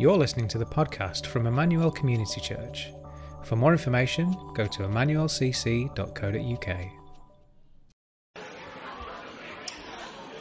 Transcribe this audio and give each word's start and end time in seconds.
You're 0.00 0.16
listening 0.16 0.46
to 0.50 0.58
the 0.58 0.64
podcast 0.64 1.26
from 1.26 1.48
Emmanuel 1.48 1.90
Community 1.90 2.40
Church. 2.40 2.92
For 3.42 3.56
more 3.56 3.72
information, 3.72 4.32
go 4.54 4.64
to 4.64 4.84
emmanuelcc.co.uk. 4.84 6.76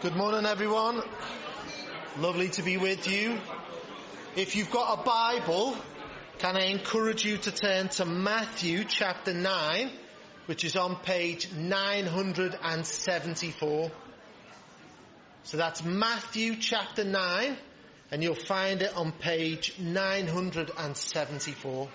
Good 0.04 0.16
morning, 0.16 0.46
everyone. 0.46 1.02
Lovely 2.20 2.50
to 2.50 2.62
be 2.62 2.78
with 2.78 3.07
you. 3.07 3.39
If 4.36 4.55
you've 4.55 4.70
got 4.70 5.00
a 5.00 5.04
Bible, 5.04 5.76
can 6.38 6.55
I 6.55 6.66
encourage 6.66 7.26
you 7.26 7.38
to 7.38 7.52
turn 7.52 7.89
to 7.89 8.05
Matthew 8.05 8.84
chapter 8.84 9.34
9, 9.34 9.89
which 10.46 10.66
is 10.66 10.76
on 10.76 10.98
page 10.98 11.52
974. 11.52 13.92
So 15.46 15.58
that's 15.58 15.84
Matthew 15.84 16.58
chapter 16.58 17.03
9, 17.03 17.58
and 18.11 18.23
you'll 18.23 18.35
find 18.35 18.81
it 18.81 18.95
on 18.95 19.11
page 19.11 19.77
974. 19.79 21.89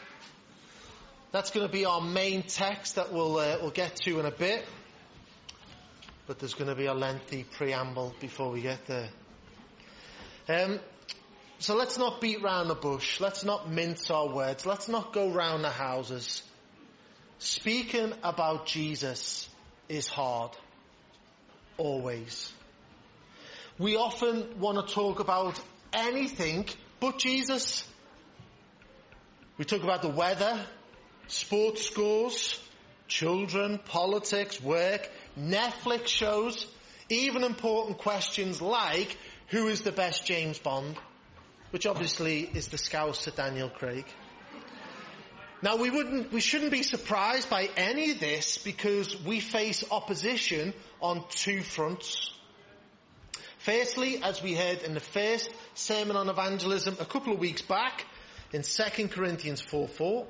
That's 1.31 1.51
going 1.51 1.67
to 1.67 1.73
be 1.73 1.87
our 1.87 2.01
main 2.01 2.43
text 2.43 2.97
that 2.97 3.13
we'll, 3.13 3.39
uh, 3.39 3.59
we'll 3.63 3.71
get 3.71 3.97
to 4.05 4.21
in 4.21 4.27
a 4.27 4.31
bit. 4.31 4.65
But 6.27 6.39
there's 6.39 6.55
going 6.55 6.69
to 6.69 6.77
be 6.77 6.87
a 6.87 6.95
lengthy 6.95 7.45
preamble 7.45 8.15
before 8.21 8.51
we 8.51 8.61
get 8.61 8.87
there. 8.87 9.09
Um, 10.49 10.81
so 11.59 11.77
let's 11.77 11.97
not 11.97 12.21
beat 12.21 12.43
round 12.43 12.69
the 12.69 12.75
bush. 12.75 13.21
Let's 13.21 13.45
not 13.45 13.71
mince 13.71 14.11
our 14.11 14.29
words. 14.29 14.67
Let's 14.67 14.89
not 14.89 15.13
go 15.13 15.31
round 15.31 15.65
the 15.65 15.71
houses. 15.71 16.43
Speaking 17.39 18.13
about 18.23 18.67
Jesus 18.67 19.49
is 19.89 20.09
hard. 20.09 20.51
Always. 21.79 22.53
We 23.79 23.97
often 23.97 24.61
want 24.61 24.87
to 24.87 24.95
talk 24.95 25.19
about 25.19 25.59
anything 25.93 26.67
but 27.01 27.19
Jesus. 27.19 27.87
We 29.59 29.65
talk 29.65 29.83
about 29.83 30.03
the 30.03 30.09
weather, 30.09 30.59
sports 31.29 31.83
scores, 31.85 32.59
children, 33.09 33.79
politics, 33.79 34.61
work, 34.61 35.09
Netflix 35.39 36.07
shows, 36.09 36.67
even 37.09 37.45
important 37.45 37.99
questions 37.99 38.63
like 38.63 39.17
who 39.49 39.69
is 39.69 39.83
the 39.83 39.93
best 39.93 40.25
James 40.25 40.59
Bond, 40.59 40.97
which 41.71 41.87
obviously 41.87 42.41
is 42.41 42.69
the 42.69 42.79
scouse 42.79 43.25
to 43.25 43.31
Daniel 43.31 43.69
Craig. 43.69 44.07
Now 45.63 45.77
we 45.77 45.91
wouldn't, 45.91 46.33
we 46.33 46.41
shouldn't 46.41 46.73
be 46.73 46.83
surprised 46.83 47.49
by 47.49 47.69
any 47.77 48.11
of 48.11 48.19
this 48.19 48.59
because 48.59 49.17
we 49.25 49.39
face 49.39 49.85
opposition 49.91 50.75
on 51.01 51.25
two 51.29 51.63
fronts. 51.63 52.33
Firstly, 53.65 54.21
as 54.21 54.43
we 54.43 54.55
heard 54.55 54.83
in 54.83 54.95
the 54.95 54.99
first 54.99 55.49
sermon 55.75 56.17
on 56.17 56.29
evangelism 56.29 56.97
a 56.99 57.05
couple 57.05 57.33
of 57.33 57.39
weeks 57.39 57.63
back 57.63 58.05
in 58.53 58.63
2 58.63 59.07
Corinthians 59.07 59.61
4 59.61 59.87
4, 59.87 60.27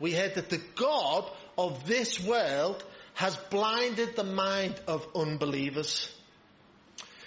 we 0.00 0.12
heard 0.12 0.34
that 0.34 0.50
the 0.50 0.60
God 0.74 1.24
of 1.56 1.86
this 1.86 2.22
world 2.22 2.84
has 3.14 3.36
blinded 3.48 4.16
the 4.16 4.24
mind 4.24 4.78
of 4.86 5.06
unbelievers. 5.16 6.14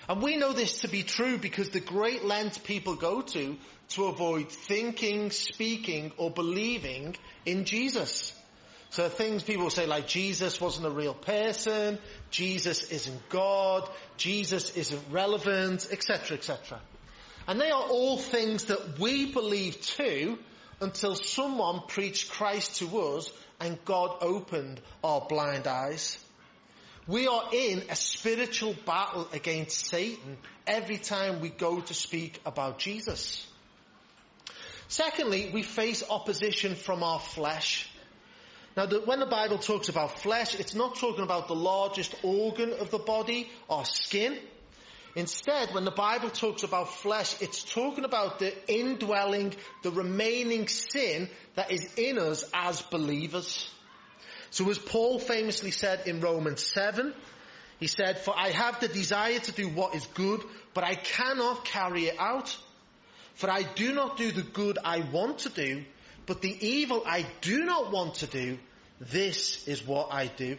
And 0.07 0.21
we 0.21 0.37
know 0.37 0.53
this 0.53 0.81
to 0.81 0.89
be 0.89 1.01
true 1.01 1.39
because 1.39 1.71
the 1.71 1.79
great 1.79 2.23
lengths 2.23 2.59
people 2.59 2.95
go 2.95 3.21
to 3.23 3.57
to 3.89 4.05
avoid 4.05 4.51
thinking, 4.51 5.31
speaking, 5.31 6.11
or 6.17 6.29
believing 6.29 7.15
in 7.47 7.65
Jesus. 7.65 8.36
So 8.89 9.09
things 9.09 9.43
people 9.43 9.69
say 9.69 9.85
like 9.85 10.07
Jesus 10.07 10.61
wasn't 10.61 10.87
a 10.87 10.91
real 10.91 11.13
person, 11.13 11.99
Jesus 12.31 12.91
isn't 12.91 13.29
God, 13.29 13.89
Jesus 14.15 14.75
isn't 14.75 15.03
relevant, 15.11 15.87
etc., 15.91 16.37
etc. 16.37 16.79
And 17.47 17.59
they 17.59 17.69
are 17.69 17.83
all 17.83 18.17
things 18.17 18.65
that 18.65 18.99
we 18.99 19.31
believe 19.31 19.81
too 19.81 20.37
until 20.79 21.15
someone 21.15 21.81
preached 21.87 22.31
Christ 22.31 22.77
to 22.77 22.99
us 22.99 23.31
and 23.59 23.83
God 23.85 24.17
opened 24.21 24.81
our 25.03 25.21
blind 25.27 25.67
eyes. 25.67 26.17
We 27.07 27.27
are 27.27 27.45
in 27.53 27.83
a 27.89 27.95
spiritual 27.95 28.75
battle 28.85 29.29
against 29.31 29.87
Satan 29.87 30.37
every 30.65 30.97
time 30.97 31.39
we 31.39 31.49
go 31.49 31.79
to 31.79 31.93
speak 31.93 32.39
about 32.45 32.79
Jesus. 32.79 33.47
Secondly, 34.89 35.49
we 35.53 35.63
face 35.63 36.03
opposition 36.09 36.75
from 36.75 37.03
our 37.03 37.19
flesh. 37.19 37.89
Now, 38.77 38.85
the, 38.85 38.99
when 38.99 39.19
the 39.19 39.25
Bible 39.25 39.57
talks 39.57 39.89
about 39.89 40.19
flesh, 40.19 40.53
it's 40.59 40.75
not 40.75 40.97
talking 40.97 41.23
about 41.23 41.47
the 41.47 41.55
largest 41.55 42.13
organ 42.21 42.73
of 42.73 42.91
the 42.91 42.99
body, 42.99 43.49
our 43.71 43.85
skin. 43.85 44.37
Instead, 45.15 45.73
when 45.73 45.83
the 45.83 45.89
Bible 45.89 46.29
talks 46.29 46.61
about 46.61 46.93
flesh, 46.93 47.41
it's 47.41 47.63
talking 47.63 48.05
about 48.05 48.37
the 48.37 48.53
indwelling, 48.71 49.55
the 49.81 49.89
remaining 49.89 50.67
sin 50.67 51.27
that 51.55 51.71
is 51.71 51.91
in 51.97 52.19
us 52.19 52.47
as 52.53 52.79
believers. 52.83 53.67
So 54.51 54.69
as 54.69 54.77
Paul 54.77 55.17
famously 55.17 55.71
said 55.71 56.05
in 56.05 56.21
Romans 56.21 56.63
7, 56.63 57.15
he 57.79 57.87
said, 57.87 58.19
For 58.19 58.37
I 58.37 58.49
have 58.49 58.79
the 58.79 58.87
desire 58.87 59.39
to 59.39 59.51
do 59.51 59.69
what 59.69 59.95
is 59.95 60.05
good, 60.13 60.43
but 60.75 60.83
I 60.83 60.93
cannot 60.93 61.65
carry 61.65 62.05
it 62.05 62.19
out. 62.19 62.55
For 63.33 63.49
I 63.49 63.63
do 63.63 63.91
not 63.91 64.17
do 64.17 64.31
the 64.31 64.43
good 64.43 64.77
I 64.83 64.99
want 64.99 65.39
to 65.39 65.49
do, 65.49 65.83
but 66.27 66.41
the 66.41 66.55
evil 66.67 67.01
I 67.05 67.25
do 67.41 67.65
not 67.65 67.91
want 67.91 68.15
to 68.15 68.27
do, 68.27 68.59
this 68.99 69.67
is 69.67 69.85
what 69.85 70.09
I 70.11 70.27
do. 70.27 70.57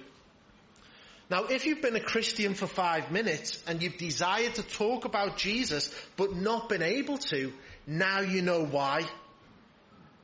Now, 1.31 1.45
if 1.45 1.67
you've 1.67 1.83
been 1.83 1.95
a 1.95 2.01
Christian 2.01 2.55
for 2.55 2.67
five 2.67 3.13
minutes 3.13 3.63
and 3.67 3.83
you've 3.83 3.99
desired 3.99 4.55
to 4.55 4.63
talk 4.63 5.05
about 5.05 5.37
Jesus 5.37 5.95
but 6.17 6.35
not 6.35 6.71
been 6.71 6.83
able 6.83 7.19
to, 7.19 7.53
now 7.87 8.21
you 8.21 8.41
know 8.41 8.65
why. 8.65 9.03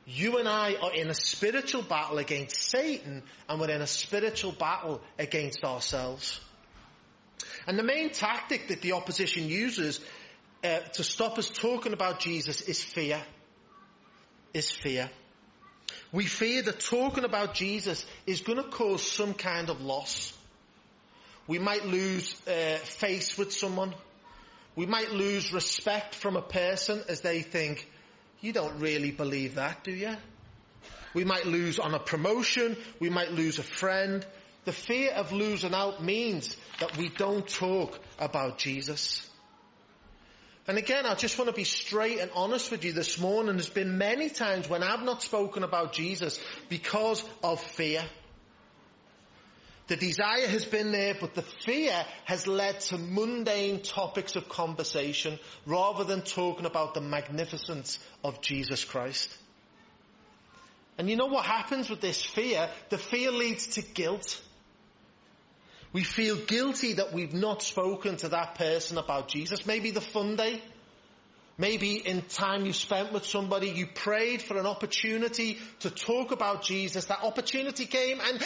You 0.07 0.39
and 0.39 0.47
I 0.47 0.75
are 0.81 0.93
in 0.93 1.09
a 1.09 1.13
spiritual 1.13 1.83
battle 1.83 2.17
against 2.17 2.59
Satan 2.59 3.21
and 3.47 3.59
we're 3.59 3.69
in 3.69 3.81
a 3.81 3.87
spiritual 3.87 4.51
battle 4.51 5.01
against 5.19 5.63
ourselves. 5.63 6.39
And 7.67 7.77
the 7.77 7.83
main 7.83 8.09
tactic 8.09 8.69
that 8.69 8.81
the 8.81 8.93
opposition 8.93 9.47
uses 9.47 9.99
uh, 10.63 10.79
to 10.93 11.03
stop 11.03 11.37
us 11.37 11.49
talking 11.49 11.93
about 11.93 12.19
Jesus 12.19 12.61
is 12.61 12.83
fear. 12.83 13.21
Is 14.53 14.71
fear. 14.71 15.09
We 16.11 16.25
fear 16.25 16.61
that 16.63 16.79
talking 16.79 17.23
about 17.23 17.53
Jesus 17.53 18.05
is 18.25 18.41
going 18.41 18.57
to 18.57 18.69
cause 18.69 19.03
some 19.03 19.33
kind 19.33 19.69
of 19.69 19.81
loss. 19.81 20.33
We 21.47 21.59
might 21.59 21.85
lose 21.85 22.35
uh, 22.47 22.77
face 22.77 23.37
with 23.37 23.53
someone. 23.53 23.93
We 24.75 24.85
might 24.85 25.11
lose 25.11 25.53
respect 25.53 26.15
from 26.15 26.35
a 26.35 26.41
person 26.41 27.01
as 27.07 27.21
they 27.21 27.41
think, 27.41 27.89
you 28.41 28.51
don't 28.51 28.79
really 28.79 29.11
believe 29.11 29.55
that, 29.55 29.83
do 29.83 29.91
you? 29.91 30.15
We 31.13 31.23
might 31.23 31.45
lose 31.45 31.79
on 31.79 31.93
a 31.93 31.99
promotion. 31.99 32.75
We 32.99 33.09
might 33.09 33.31
lose 33.31 33.57
a 33.57 33.63
friend. 33.63 34.25
The 34.65 34.73
fear 34.73 35.11
of 35.11 35.31
losing 35.31 35.73
out 35.73 36.03
means 36.03 36.57
that 36.79 36.97
we 36.97 37.09
don't 37.09 37.47
talk 37.47 37.99
about 38.19 38.57
Jesus. 38.57 39.29
And 40.67 40.79
again, 40.79 41.05
I 41.05 41.13
just 41.13 41.37
want 41.37 41.49
to 41.49 41.55
be 41.55 41.63
straight 41.63 42.19
and 42.19 42.31
honest 42.33 42.71
with 42.71 42.83
you 42.83 42.91
this 42.91 43.19
morning. 43.19 43.55
There's 43.55 43.69
been 43.69 43.99
many 43.99 44.29
times 44.29 44.67
when 44.67 44.81
I've 44.81 45.03
not 45.03 45.21
spoken 45.21 45.63
about 45.63 45.93
Jesus 45.93 46.39
because 46.69 47.23
of 47.43 47.61
fear. 47.61 48.03
The 49.87 49.95
desire 49.95 50.47
has 50.47 50.65
been 50.65 50.91
there, 50.91 51.13
but 51.19 51.35
the 51.35 51.43
fear 51.43 51.93
has 52.23 52.47
led 52.47 52.79
to 52.79 52.97
mundane 52.97 53.81
topics 53.81 54.35
of 54.35 54.49
conversation 54.49 55.37
rather 55.67 56.03
than 56.03 56.23
talking 56.23 56.65
about 56.65 56.95
the 56.95 57.01
magnificence 57.01 57.99
of 58.23 58.41
Jesus 58.41 58.83
Christ. 58.83 59.31
And 60.97 61.07
you 61.07 61.15
know 61.15 61.27
what 61.27 61.45
happens 61.45 61.89
with 61.91 62.01
this 62.01 62.23
fear? 62.23 62.67
The 62.89 62.97
fear 62.97 63.31
leads 63.31 63.67
to 63.75 63.83
guilt. 63.83 64.41
We 65.95 66.03
feel 66.03 66.35
guilty 66.35 66.91
that 66.95 67.13
we've 67.13 67.33
not 67.33 67.61
spoken 67.61 68.17
to 68.17 68.27
that 68.27 68.55
person 68.55 68.97
about 68.97 69.29
Jesus. 69.29 69.65
Maybe 69.65 69.91
the 69.91 70.01
fun 70.01 70.35
day. 70.35 70.61
Maybe 71.57 71.93
in 72.05 72.21
time 72.23 72.65
you 72.65 72.73
spent 72.73 73.13
with 73.13 73.25
somebody, 73.25 73.69
you 73.69 73.87
prayed 73.87 74.41
for 74.41 74.57
an 74.57 74.65
opportunity 74.65 75.57
to 75.79 75.89
talk 75.89 76.33
about 76.33 76.63
Jesus. 76.63 77.05
That 77.05 77.23
opportunity 77.23 77.85
came 77.85 78.19
and 78.19 78.43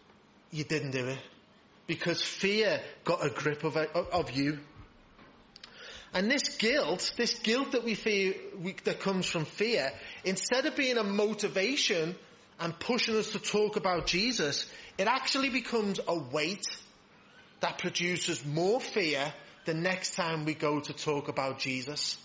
you 0.50 0.64
didn't 0.64 0.90
do 0.90 1.06
it 1.06 1.20
because 1.86 2.20
fear 2.20 2.80
got 3.04 3.24
a 3.24 3.30
grip 3.30 3.62
of, 3.62 3.76
of 3.76 4.32
you. 4.32 4.58
And 6.12 6.28
this 6.28 6.56
guilt, 6.56 7.12
this 7.16 7.38
guilt 7.38 7.70
that 7.72 7.84
we 7.84 7.94
feel 7.94 8.34
we, 8.60 8.74
that 8.82 8.98
comes 8.98 9.26
from 9.26 9.44
fear, 9.44 9.92
instead 10.24 10.66
of 10.66 10.74
being 10.74 10.98
a 10.98 11.04
motivation 11.04 12.16
and 12.58 12.76
pushing 12.76 13.14
us 13.14 13.30
to 13.30 13.38
talk 13.38 13.76
about 13.76 14.08
Jesus, 14.08 14.68
it 14.98 15.06
actually 15.06 15.50
becomes 15.50 16.00
a 16.08 16.18
weight 16.18 16.66
that 17.60 17.78
produces 17.78 18.44
more 18.44 18.80
fear 18.80 19.32
the 19.64 19.74
next 19.74 20.14
time 20.14 20.44
we 20.44 20.54
go 20.54 20.80
to 20.80 20.92
talk 20.92 21.28
about 21.28 21.58
Jesus. 21.58 22.16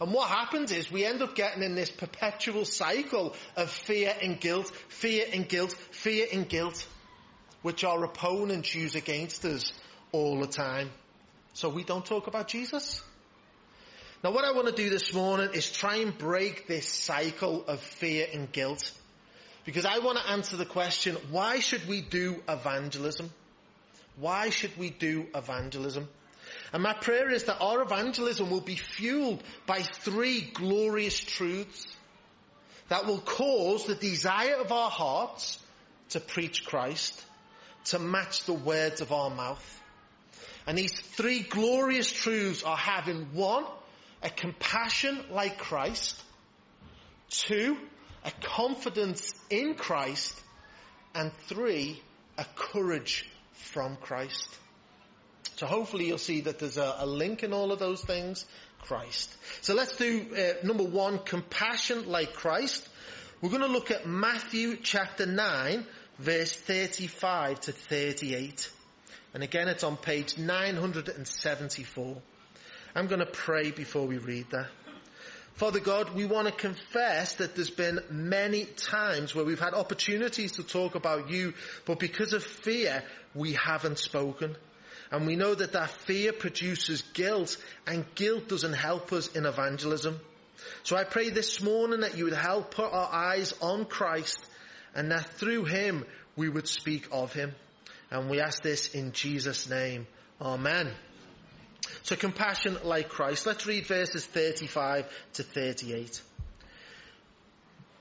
And 0.00 0.12
what 0.12 0.28
happens 0.28 0.72
is 0.72 0.90
we 0.92 1.04
end 1.04 1.22
up 1.22 1.34
getting 1.34 1.62
in 1.62 1.74
this 1.74 1.90
perpetual 1.90 2.64
cycle 2.64 3.34
of 3.56 3.70
fear 3.70 4.14
and 4.22 4.38
guilt, 4.38 4.70
fear 4.88 5.24
and 5.32 5.48
guilt, 5.48 5.72
fear 5.72 6.26
and 6.32 6.48
guilt 6.48 6.86
which 7.62 7.82
our 7.82 8.04
opponents 8.04 8.72
use 8.74 8.94
against 8.94 9.44
us 9.44 9.72
all 10.12 10.38
the 10.38 10.46
time. 10.46 10.88
So 11.52 11.68
we 11.68 11.82
don't 11.82 12.06
talk 12.06 12.28
about 12.28 12.46
Jesus. 12.46 13.02
Now 14.22 14.30
what 14.30 14.44
I 14.44 14.52
want 14.52 14.68
to 14.68 14.72
do 14.72 14.88
this 14.88 15.12
morning 15.12 15.50
is 15.52 15.70
try 15.72 15.96
and 15.96 16.16
break 16.16 16.68
this 16.68 16.88
cycle 16.88 17.64
of 17.66 17.80
fear 17.80 18.28
and 18.32 18.52
guilt. 18.52 18.92
Because 19.64 19.84
I 19.84 19.98
want 19.98 20.18
to 20.18 20.30
answer 20.30 20.56
the 20.56 20.64
question, 20.64 21.16
why 21.30 21.58
should 21.58 21.88
we 21.88 22.02
do 22.02 22.40
evangelism? 22.48 23.30
Why 24.16 24.50
should 24.50 24.76
we 24.78 24.90
do 24.90 25.26
evangelism? 25.34 26.08
And 26.72 26.82
my 26.82 26.94
prayer 26.94 27.30
is 27.30 27.44
that 27.44 27.60
our 27.60 27.82
evangelism 27.82 28.50
will 28.50 28.60
be 28.60 28.76
fueled 28.76 29.42
by 29.66 29.82
three 29.82 30.40
glorious 30.40 31.18
truths 31.18 31.86
that 32.88 33.06
will 33.06 33.20
cause 33.20 33.86
the 33.86 33.94
desire 33.94 34.56
of 34.56 34.72
our 34.72 34.90
hearts 34.90 35.58
to 36.10 36.20
preach 36.20 36.64
Christ, 36.64 37.24
to 37.86 37.98
match 37.98 38.44
the 38.44 38.52
words 38.52 39.00
of 39.00 39.12
our 39.12 39.30
mouth. 39.30 39.82
And 40.66 40.76
these 40.76 40.92
three 40.92 41.40
glorious 41.40 42.10
truths 42.10 42.62
are 42.62 42.76
having 42.76 43.28
one, 43.32 43.64
a 44.22 44.30
compassion 44.30 45.18
like 45.30 45.58
Christ, 45.58 46.20
two, 47.28 47.76
a 48.24 48.30
confidence 48.42 49.32
in 49.50 49.74
Christ, 49.74 50.40
and 51.14 51.32
three, 51.48 52.02
a 52.38 52.44
courage 52.56 53.28
from 53.56 53.96
Christ. 53.96 54.48
So 55.56 55.66
hopefully 55.66 56.06
you'll 56.06 56.18
see 56.18 56.42
that 56.42 56.58
there's 56.58 56.76
a, 56.76 56.96
a 56.98 57.06
link 57.06 57.42
in 57.42 57.52
all 57.52 57.72
of 57.72 57.78
those 57.78 58.02
things. 58.02 58.44
Christ. 58.86 59.34
So 59.62 59.74
let's 59.74 59.96
do 59.96 60.26
uh, 60.36 60.64
number 60.64 60.84
one, 60.84 61.18
compassion 61.18 62.08
like 62.08 62.34
Christ. 62.34 62.88
We're 63.40 63.50
going 63.50 63.62
to 63.62 63.68
look 63.68 63.90
at 63.90 64.06
Matthew 64.06 64.76
chapter 64.80 65.26
9, 65.26 65.84
verse 66.18 66.54
35 66.54 67.60
to 67.60 67.72
38. 67.72 68.70
And 69.34 69.42
again, 69.42 69.68
it's 69.68 69.82
on 69.82 69.96
page 69.96 70.38
974. 70.38 72.16
I'm 72.94 73.06
going 73.08 73.20
to 73.20 73.26
pray 73.26 73.72
before 73.72 74.06
we 74.06 74.18
read 74.18 74.46
that. 74.52 74.68
Father 75.56 75.80
God, 75.80 76.14
we 76.14 76.26
want 76.26 76.48
to 76.48 76.52
confess 76.52 77.36
that 77.36 77.54
there's 77.54 77.70
been 77.70 78.00
many 78.10 78.66
times 78.66 79.34
where 79.34 79.44
we've 79.44 79.58
had 79.58 79.72
opportunities 79.72 80.52
to 80.52 80.62
talk 80.62 80.96
about 80.96 81.30
you, 81.30 81.54
but 81.86 81.98
because 81.98 82.34
of 82.34 82.44
fear, 82.44 83.02
we 83.34 83.54
haven't 83.54 83.98
spoken. 83.98 84.54
And 85.10 85.26
we 85.26 85.34
know 85.34 85.54
that 85.54 85.72
that 85.72 85.88
fear 85.88 86.34
produces 86.34 87.00
guilt, 87.14 87.56
and 87.86 88.04
guilt 88.14 88.48
doesn't 88.48 88.74
help 88.74 89.14
us 89.14 89.34
in 89.34 89.46
evangelism. 89.46 90.20
So 90.82 90.94
I 90.94 91.04
pray 91.04 91.30
this 91.30 91.62
morning 91.62 92.00
that 92.00 92.18
you 92.18 92.24
would 92.24 92.34
help 92.34 92.74
put 92.74 92.92
our 92.92 93.10
eyes 93.10 93.54
on 93.62 93.86
Christ, 93.86 94.44
and 94.94 95.10
that 95.10 95.24
through 95.24 95.64
him 95.64 96.04
we 96.36 96.50
would 96.50 96.68
speak 96.68 97.08
of 97.10 97.32
him. 97.32 97.54
And 98.10 98.28
we 98.28 98.42
ask 98.42 98.62
this 98.62 98.94
in 98.94 99.12
Jesus' 99.12 99.70
name. 99.70 100.06
Amen. 100.38 100.92
So 102.02 102.16
compassion 102.16 102.78
like 102.84 103.08
Christ. 103.08 103.46
Let's 103.46 103.66
read 103.66 103.86
verses 103.86 104.24
35 104.24 105.06
to 105.34 105.42
38. 105.42 106.22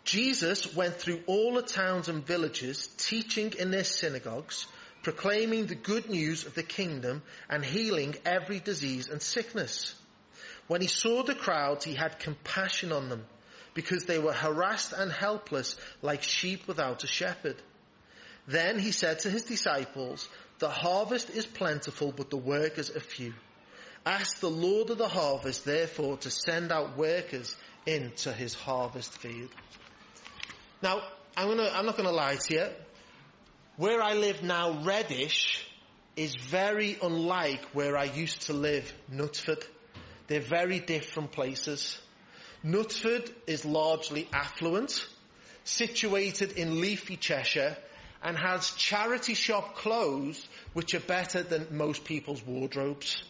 Jesus 0.03 0.75
went 0.75 0.95
through 0.95 1.21
all 1.25 1.55
the 1.55 1.63
towns 1.63 2.09
and 2.09 2.25
villages, 2.25 2.87
teaching 2.97 3.53
in 3.57 3.71
their 3.71 3.83
synagogues, 3.83 4.67
proclaiming 5.01 5.65
the 5.65 5.75
good 5.75 6.09
news 6.09 6.45
of 6.45 6.53
the 6.53 6.63
kingdom 6.63 7.23
and 7.49 7.65
healing 7.65 8.15
every 8.23 8.59
disease 8.59 9.09
and 9.09 9.21
sickness. 9.21 9.95
When 10.67 10.81
he 10.81 10.87
saw 10.87 11.23
the 11.23 11.35
crowds, 11.35 11.85
he 11.85 11.95
had 11.95 12.19
compassion 12.19 12.91
on 12.91 13.09
them 13.09 13.25
because 13.73 14.05
they 14.05 14.19
were 14.19 14.33
harassed 14.33 14.93
and 14.93 15.11
helpless 15.11 15.75
like 16.01 16.23
sheep 16.23 16.67
without 16.67 17.03
a 17.03 17.07
shepherd. 17.07 17.61
Then 18.47 18.79
he 18.79 18.91
said 18.91 19.19
to 19.19 19.29
his 19.29 19.43
disciples, 19.43 20.29
the 20.59 20.69
harvest 20.69 21.29
is 21.31 21.45
plentiful, 21.45 22.11
but 22.11 22.29
the 22.29 22.37
workers 22.37 22.89
are 22.89 22.99
few. 22.99 23.33
Ask 24.05 24.39
the 24.39 24.49
Lord 24.49 24.91
of 24.91 24.99
the 24.99 25.07
harvest, 25.07 25.65
therefore, 25.65 26.17
to 26.17 26.29
send 26.29 26.71
out 26.71 26.95
workers 26.95 27.55
into 27.87 28.31
his 28.31 28.53
harvest 28.53 29.11
field. 29.17 29.49
Now, 30.83 31.01
I'm, 31.35 31.47
gonna, 31.47 31.71
I'm 31.73 31.85
not 31.85 31.97
going 31.97 32.07
to 32.07 32.15
lie 32.15 32.35
to 32.35 32.53
you. 32.53 32.67
Where 33.77 34.01
I 34.01 34.13
live 34.13 34.43
now, 34.43 34.83
Reddish, 34.83 35.65
is 36.15 36.35
very 36.35 36.97
unlike 37.01 37.65
where 37.73 37.97
I 37.97 38.05
used 38.05 38.43
to 38.43 38.53
live, 38.53 38.93
Knutsford. 39.11 39.63
They're 40.27 40.39
very 40.39 40.79
different 40.79 41.31
places. 41.31 41.99
Knutsford 42.63 43.31
is 43.47 43.65
largely 43.65 44.27
affluent, 44.31 45.05
situated 45.63 46.53
in 46.53 46.79
leafy 46.79 47.17
Cheshire, 47.17 47.75
and 48.23 48.37
has 48.37 48.71
charity 48.71 49.33
shop 49.33 49.75
clothes 49.75 50.47
which 50.73 50.93
are 50.93 50.99
better 50.99 51.43
than 51.43 51.67
most 51.71 52.05
people's 52.05 52.43
wardrobes. 52.43 53.23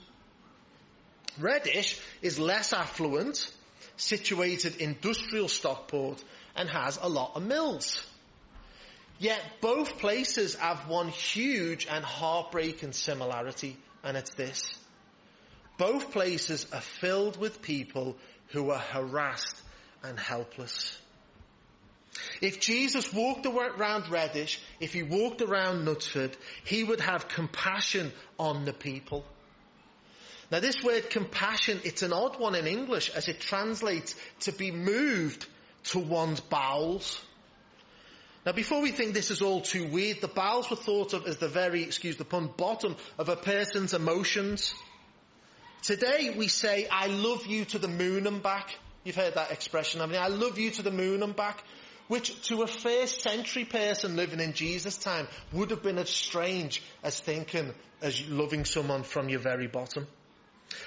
Reddish 1.40 2.00
is 2.22 2.40
less 2.40 2.74
affluent, 2.74 3.52
situated 3.98 4.78
industrial 4.78 5.48
Stockport, 5.48 6.24
and 6.56 6.70
has 6.70 6.98
a 7.02 7.10
lot 7.10 7.34
of 7.36 7.44
mills. 7.44 8.06
Yet 9.20 9.42
both 9.62 9.98
places 9.98 10.56
have 10.56 10.88
one 10.88 11.08
huge 11.08 11.88
and 11.90 12.04
heartbreaking 12.04 12.94
similarity, 12.94 13.78
and 14.04 14.18
it's 14.18 14.34
this. 14.34 14.78
Both 15.78 16.12
places 16.12 16.68
are 16.74 16.82
filled 16.82 17.38
with 17.38 17.62
people 17.62 18.16
who 18.50 18.72
are 18.72 18.80
harassed 18.80 19.62
and 20.04 20.20
helpless. 20.20 20.98
If 22.42 22.60
Jesus 22.60 23.14
walked 23.14 23.46
around 23.46 24.10
Reddish, 24.10 24.62
if 24.80 24.94
he 24.94 25.04
walked 25.04 25.42
around 25.42 25.86
Knutsford, 25.86 26.34
he 26.64 26.84
would 26.84 27.02
have 27.02 27.28
compassion 27.28 28.12
on 28.40 28.66
the 28.66 28.74
people. 28.74 29.26
Now 30.52 30.60
this 30.60 30.84
word 30.84 31.10
compassion, 31.10 31.82
it's 31.84 32.04
an 32.04 32.14
odd 32.14 32.40
one 32.40 32.56
in 32.56 32.68
English 32.68 33.10
as 33.10 33.28
it 33.28 33.40
translates 33.40 34.16
to 34.42 34.52
be 34.52 34.72
moved 34.72 35.48
to 35.86 36.00
one's 36.00 36.40
bowels. 36.40 37.20
Now 38.46 38.52
before 38.52 38.82
we 38.82 38.92
think 38.92 39.14
this 39.14 39.32
is 39.32 39.42
all 39.42 39.62
too 39.62 39.88
weird, 39.88 40.22
the 40.22 40.28
bowels 40.28 40.70
were 40.70 40.76
thought 40.76 41.14
of 41.14 41.26
as 41.26 41.38
the 41.38 41.48
very, 41.48 41.82
excuse 41.82 42.18
the 42.18 42.26
pun, 42.26 42.52
bottom 42.56 42.96
of 43.18 43.30
a 43.30 43.36
person's 43.36 43.94
emotions. 43.94 44.76
Today 45.82 46.34
we 46.36 46.48
say, 46.48 46.88
I 46.92 47.08
love 47.08 47.48
you 47.48 47.66
to 47.66 47.80
the 47.80 47.88
moon 47.88 48.28
and 48.28 48.44
back. 48.44 48.76
You've 49.04 49.16
heard 49.16 49.36
that 49.36 49.52
expression, 49.52 50.00
haven't 50.00 50.16
you? 50.16 50.22
I 50.22 50.28
love 50.28 50.60
you 50.60 50.72
to 50.72 50.84
the 50.84 50.92
moon 50.92 51.24
and 51.24 51.36
back. 51.36 51.64
Which 52.08 52.40
to 52.50 52.62
a 52.62 52.68
first 52.68 53.22
century 53.22 53.66
person 53.66 54.16
living 54.16 54.40
in 54.40 54.54
Jesus' 54.54 54.98
time 54.98 55.28
would 55.52 55.72
have 55.72 55.82
been 55.82 55.98
as 55.98 56.10
strange 56.10 56.84
as 57.04 57.20
thinking 57.20 57.74
as 58.02 58.28
loving 58.28 58.66
someone 58.66 59.02
from 59.02 59.28
your 59.28 59.40
very 59.40 59.66
bottom. 59.66 60.06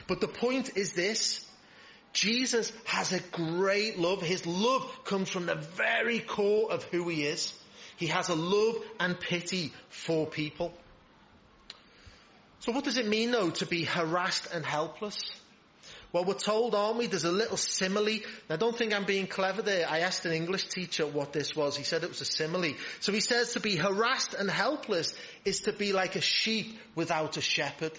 But 0.07 0.21
the 0.21 0.29
point 0.29 0.77
is 0.77 0.93
this. 0.93 1.45
Jesus 2.13 2.73
has 2.85 3.13
a 3.13 3.21
great 3.21 3.99
love. 3.99 4.23
His 4.23 4.47
love 4.47 5.05
comes 5.05 5.29
from 5.29 5.47
the 5.47 5.55
very 5.55 6.21
core 6.21 6.73
of 6.73 6.83
who 6.85 7.09
he 7.09 7.25
is. 7.25 7.53
He 7.97 8.07
has 8.07 8.29
a 8.29 8.35
love 8.35 8.77
and 8.99 9.19
pity 9.19 9.73
for 9.91 10.27
people. 10.27 10.73
So 12.61 12.73
what 12.73 12.85
does 12.85 12.97
it 12.97 13.07
mean 13.07 13.31
though 13.31 13.51
to 13.51 13.67
be 13.67 13.85
harassed 13.85 14.49
and 14.53 14.65
helpless? 14.65 15.19
Well, 16.11 16.25
we're 16.25 16.35
told, 16.35 16.75
aren't 16.75 16.97
we? 16.97 17.07
There's 17.07 17.25
a 17.25 17.33
little 17.33 17.59
simile. 17.59 18.21
Now, 18.49 18.57
don't 18.57 18.77
think 18.77 18.95
I'm 18.95 19.05
being 19.05 19.27
clever 19.27 19.61
there. 19.61 19.87
I 19.89 20.01
asked 20.01 20.25
an 20.25 20.33
English 20.33 20.69
teacher 20.69 21.07
what 21.07 21.35
this 21.35 21.55
was. 21.55 21.77
He 21.77 21.85
said 21.85 22.03
it 22.03 22.09
was 22.09 22.23
a 22.23 22.25
simile. 22.25 22.73
So 23.01 23.13
he 23.13 23.21
says 23.21 23.53
to 23.53 23.61
be 23.61 23.77
harassed 23.77 24.33
and 24.33 24.51
helpless 24.51 25.13
is 25.45 25.61
to 25.63 25.73
be 25.73 25.93
like 25.93 26.17
a 26.17 26.23
sheep 26.23 26.79
without 26.95 27.37
a 27.37 27.43
shepherd. 27.43 27.93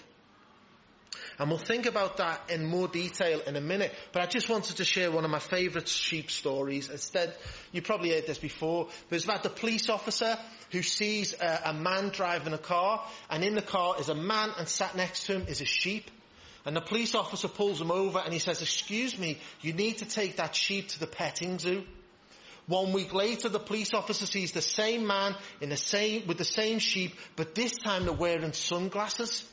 And 1.40 1.48
we'll 1.48 1.58
think 1.58 1.86
about 1.86 2.18
that 2.18 2.50
in 2.50 2.66
more 2.66 2.86
detail 2.86 3.40
in 3.46 3.56
a 3.56 3.62
minute. 3.62 3.94
But 4.12 4.20
I 4.20 4.26
just 4.26 4.50
wanted 4.50 4.76
to 4.76 4.84
share 4.84 5.10
one 5.10 5.24
of 5.24 5.30
my 5.30 5.38
favourite 5.38 5.88
sheep 5.88 6.30
stories. 6.30 6.90
Instead, 6.90 7.34
you 7.72 7.80
probably 7.80 8.10
heard 8.10 8.26
this 8.26 8.36
before. 8.36 8.88
There's 9.08 9.24
about 9.24 9.42
the 9.42 9.48
police 9.48 9.88
officer 9.88 10.36
who 10.70 10.82
sees 10.82 11.32
a, 11.32 11.60
a 11.64 11.72
man 11.72 12.10
driving 12.10 12.52
a 12.52 12.58
car, 12.58 13.08
and 13.30 13.42
in 13.42 13.54
the 13.54 13.62
car 13.62 13.94
is 13.98 14.10
a 14.10 14.14
man, 14.14 14.50
and 14.58 14.68
sat 14.68 14.94
next 14.94 15.24
to 15.26 15.32
him 15.32 15.46
is 15.48 15.62
a 15.62 15.64
sheep. 15.64 16.10
And 16.66 16.76
the 16.76 16.82
police 16.82 17.14
officer 17.14 17.48
pulls 17.48 17.80
him 17.80 17.90
over 17.90 18.18
and 18.18 18.34
he 18.34 18.38
says, 18.38 18.60
excuse 18.60 19.18
me, 19.18 19.38
you 19.62 19.72
need 19.72 19.96
to 19.98 20.04
take 20.04 20.36
that 20.36 20.54
sheep 20.54 20.88
to 20.88 21.00
the 21.00 21.06
petting 21.06 21.58
zoo. 21.58 21.84
One 22.66 22.92
week 22.92 23.14
later, 23.14 23.48
the 23.48 23.58
police 23.58 23.94
officer 23.94 24.26
sees 24.26 24.52
the 24.52 24.60
same 24.60 25.06
man 25.06 25.34
in 25.62 25.70
the 25.70 25.78
same, 25.78 26.26
with 26.26 26.36
the 26.36 26.44
same 26.44 26.80
sheep, 26.80 27.14
but 27.34 27.54
this 27.54 27.72
time 27.72 28.04
they're 28.04 28.12
wearing 28.12 28.52
sunglasses. 28.52 29.50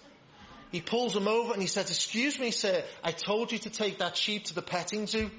He 0.72 0.82
pulls 0.82 1.16
him 1.16 1.28
over 1.28 1.54
and 1.54 1.62
he 1.62 1.68
says, 1.68 1.90
excuse 1.90 2.40
me, 2.40 2.52
sir, 2.52 2.84
I 3.04 3.12
told 3.12 3.52
you 3.52 3.60
to 3.60 3.70
take 3.70 4.00
that 4.00 4.18
sheep 4.18 4.46
to 4.46 4.56
the 4.56 4.62
petting 4.62 5.08
zoo. 5.08 5.30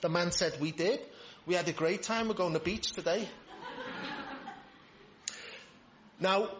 The 0.00 0.08
man 0.08 0.32
said, 0.32 0.60
we 0.60 0.72
did. 0.72 1.00
We 1.46 1.54
had 1.54 1.68
a 1.68 1.72
great 1.72 2.02
time. 2.02 2.28
We're 2.28 2.34
going 2.34 2.52
to 2.52 2.58
the 2.58 2.64
beach 2.64 2.92
today. 2.92 3.28
now, 6.20 6.50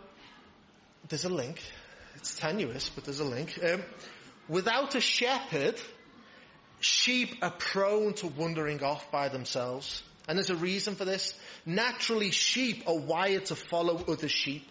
there's 1.08 1.24
a 1.24 1.28
link. 1.28 1.60
It's 2.14 2.34
tenuous, 2.36 2.88
but 2.88 3.04
there's 3.04 3.20
a 3.20 3.24
link. 3.24 3.58
Um, 3.62 3.82
without 4.48 4.94
a 4.94 5.00
shepherd, 5.00 5.80
sheep 6.80 7.36
are 7.42 7.50
prone 7.50 8.14
to 8.14 8.28
wandering 8.28 8.82
off 8.82 9.10
by 9.10 9.28
themselves. 9.28 10.02
And 10.28 10.38
there's 10.38 10.50
a 10.50 10.56
reason 10.56 10.94
for 10.94 11.04
this. 11.04 11.34
Naturally, 11.64 12.30
sheep 12.30 12.84
are 12.86 12.98
wired 12.98 13.46
to 13.46 13.56
follow 13.56 14.04
other 14.08 14.28
sheep. 14.28 14.68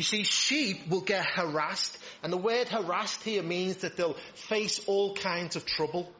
You 0.00 0.04
see, 0.04 0.22
sheep 0.22 0.88
will 0.88 1.02
get 1.02 1.26
harassed, 1.26 1.98
and 2.22 2.32
the 2.32 2.38
word 2.38 2.70
harassed 2.70 3.22
here 3.22 3.42
means 3.42 3.76
that 3.82 3.98
they'll 3.98 4.16
face 4.32 4.80
all 4.86 5.14
kinds 5.14 5.56
of 5.56 5.66
trouble. 5.66 6.10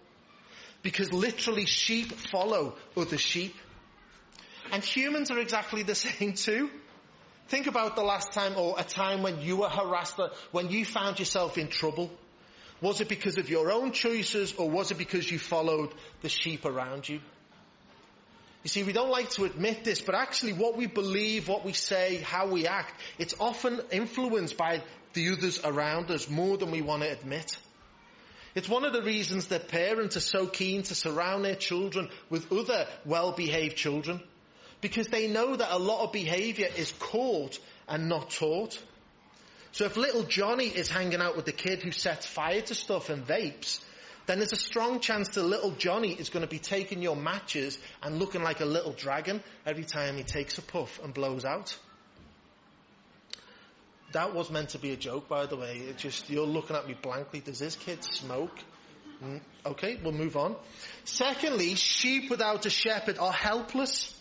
Because 0.82 1.14
literally 1.14 1.64
sheep 1.64 2.12
follow 2.12 2.74
other 2.94 3.16
sheep. 3.16 3.54
And 4.70 4.84
humans 4.84 5.30
are 5.30 5.38
exactly 5.38 5.82
the 5.82 5.94
same 6.06 6.34
too. 6.34 6.68
Think 7.48 7.68
about 7.68 7.96
the 7.96 8.02
last 8.02 8.34
time 8.34 8.58
or 8.58 8.74
a 8.78 8.84
time 8.84 9.22
when 9.22 9.40
you 9.40 9.56
were 9.56 9.70
harassed, 9.70 10.20
when 10.52 10.68
you 10.68 10.84
found 10.84 11.18
yourself 11.18 11.56
in 11.56 11.68
trouble. 11.68 12.10
Was 12.82 13.00
it 13.00 13.08
because 13.08 13.38
of 13.38 13.48
your 13.48 13.72
own 13.72 13.92
choices 13.92 14.52
or 14.56 14.68
was 14.68 14.90
it 14.90 14.98
because 14.98 15.30
you 15.30 15.38
followed 15.38 15.94
the 16.20 16.28
sheep 16.28 16.66
around 16.66 17.08
you? 17.08 17.20
You 18.62 18.68
see, 18.68 18.82
we 18.82 18.92
don't 18.92 19.10
like 19.10 19.30
to 19.30 19.44
admit 19.44 19.84
this, 19.84 20.02
but 20.02 20.14
actually 20.14 20.52
what 20.52 20.76
we 20.76 20.86
believe, 20.86 21.48
what 21.48 21.64
we 21.64 21.72
say, 21.72 22.18
how 22.18 22.48
we 22.48 22.66
act, 22.66 22.92
it's 23.18 23.34
often 23.40 23.80
influenced 23.90 24.56
by 24.56 24.82
the 25.14 25.30
others 25.30 25.60
around 25.64 26.10
us 26.10 26.28
more 26.28 26.58
than 26.58 26.70
we 26.70 26.82
want 26.82 27.02
to 27.02 27.10
admit. 27.10 27.56
It's 28.54 28.68
one 28.68 28.84
of 28.84 28.92
the 28.92 29.02
reasons 29.02 29.46
that 29.46 29.68
parents 29.68 30.16
are 30.16 30.20
so 30.20 30.46
keen 30.46 30.82
to 30.84 30.94
surround 30.94 31.44
their 31.44 31.54
children 31.54 32.10
with 32.28 32.52
other 32.52 32.86
well-behaved 33.06 33.76
children. 33.76 34.20
Because 34.80 35.08
they 35.08 35.28
know 35.28 35.56
that 35.56 35.74
a 35.74 35.78
lot 35.78 36.04
of 36.04 36.12
behaviour 36.12 36.68
is 36.76 36.92
caught 36.98 37.58
and 37.88 38.08
not 38.08 38.30
taught. 38.30 38.82
So 39.72 39.84
if 39.84 39.96
little 39.96 40.24
Johnny 40.24 40.66
is 40.66 40.88
hanging 40.88 41.20
out 41.20 41.36
with 41.36 41.44
the 41.44 41.52
kid 41.52 41.82
who 41.82 41.92
sets 41.92 42.26
fire 42.26 42.62
to 42.62 42.74
stuff 42.74 43.08
and 43.08 43.24
vapes, 43.26 43.80
then 44.30 44.38
there's 44.38 44.52
a 44.52 44.56
strong 44.56 45.00
chance 45.00 45.28
that 45.30 45.42
little 45.42 45.72
Johnny 45.72 46.12
is 46.12 46.28
going 46.28 46.44
to 46.44 46.48
be 46.48 46.60
taking 46.60 47.02
your 47.02 47.16
matches 47.16 47.76
and 48.00 48.20
looking 48.20 48.44
like 48.44 48.60
a 48.60 48.64
little 48.64 48.92
dragon 48.92 49.42
every 49.66 49.82
time 49.82 50.16
he 50.16 50.22
takes 50.22 50.56
a 50.56 50.62
puff 50.62 51.00
and 51.02 51.12
blows 51.12 51.44
out. 51.44 51.76
That 54.12 54.32
was 54.32 54.48
meant 54.48 54.68
to 54.70 54.78
be 54.78 54.92
a 54.92 54.96
joke, 54.96 55.28
by 55.28 55.46
the 55.46 55.56
way. 55.56 55.78
It 55.78 55.98
just, 55.98 56.30
you're 56.30 56.46
looking 56.46 56.76
at 56.76 56.86
me 56.86 56.94
blankly. 57.00 57.40
Does 57.40 57.58
this 57.58 57.74
kid 57.74 58.04
smoke? 58.04 58.56
Mm, 59.20 59.40
okay, 59.66 59.98
we'll 60.00 60.12
move 60.12 60.36
on. 60.36 60.54
Secondly, 61.04 61.74
sheep 61.74 62.30
without 62.30 62.64
a 62.66 62.70
shepherd 62.70 63.18
are 63.18 63.32
helpless. 63.32 64.16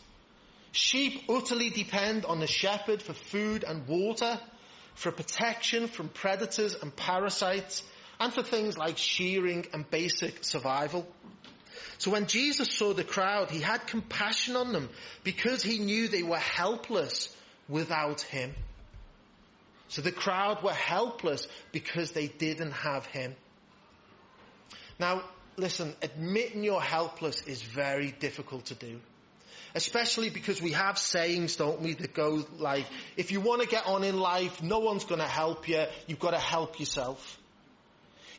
Sheep 0.72 1.25
utterly 1.30 1.70
depend 1.70 2.25
on 2.25 2.39
the 2.39 2.48
shepherd 2.48 3.04
for 3.04 3.13
food 3.13 3.63
and 3.63 3.88
water, 3.88 4.39
for 4.96 5.12
protection 5.12 5.88
from 5.88 6.10
predators 6.10 6.74
and 6.74 6.96
parasites, 6.96 7.84
and 8.20 8.34
for 8.34 8.44
things 8.44 8.78
like 8.78 8.98
shearing 8.98 9.66
and 9.74 9.90
basic 9.90 10.44
survival. 10.44 11.08
So 11.98 12.12
when 12.12 12.28
Jesus 12.28 12.70
saw 12.76 12.94
the 12.94 13.04
crowd, 13.04 13.52
he 13.52 13.60
had 13.60 13.86
compassion 13.88 14.56
on 14.56 14.74
them 14.74 14.90
because 15.24 15.64
he 15.64 15.80
knew 15.80 16.08
they 16.08 16.24
were 16.24 16.38
helpless 16.38 17.36
without 17.68 18.22
him. 18.22 18.54
So 19.90 20.02
the 20.02 20.12
crowd 20.12 20.64
were 20.64 20.74
helpless 20.74 21.48
because 21.72 22.12
they 22.12 22.28
didn't 22.28 22.72
have 22.72 23.06
him. 23.08 23.36
Now, 25.00 25.24
listen, 25.58 25.96
admitting 26.02 26.64
you're 26.64 26.82
helpless 26.82 27.42
is 27.44 27.62
very 27.62 28.12
difficult 28.12 28.66
to 28.66 28.76
do. 28.76 29.00
Especially 29.76 30.30
because 30.30 30.62
we 30.62 30.72
have 30.72 30.98
sayings, 30.98 31.56
don't 31.56 31.82
we, 31.82 31.94
that 31.94 32.14
go 32.14 32.46
like, 32.58 32.86
if 33.18 33.32
you 33.32 33.40
want 33.40 33.62
to 33.62 33.68
get 33.68 33.86
on 33.86 34.04
in 34.04 34.20
life, 34.20 34.64
no 34.64 34.80
one's 34.80 35.06
going 35.06 35.22
to 35.22 35.28
help 35.28 35.68
you, 35.68 35.86
you've 36.08 36.20
got 36.20 36.32
to 36.32 36.40
help 36.40 36.80
yourself. 36.80 37.40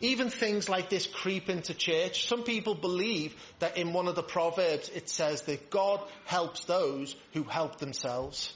Even 0.00 0.30
things 0.30 0.68
like 0.68 0.88
this 0.88 1.06
creep 1.06 1.50
into 1.50 1.74
church. 1.74 2.26
Some 2.26 2.42
people 2.42 2.74
believe 2.74 3.34
that 3.58 3.76
in 3.76 3.92
one 3.92 4.08
of 4.08 4.14
the 4.14 4.22
Proverbs 4.22 4.88
it 4.88 5.08
says 5.08 5.42
that 5.42 5.70
God 5.70 6.00
helps 6.24 6.64
those 6.64 7.14
who 7.34 7.42
help 7.42 7.78
themselves. 7.78 8.52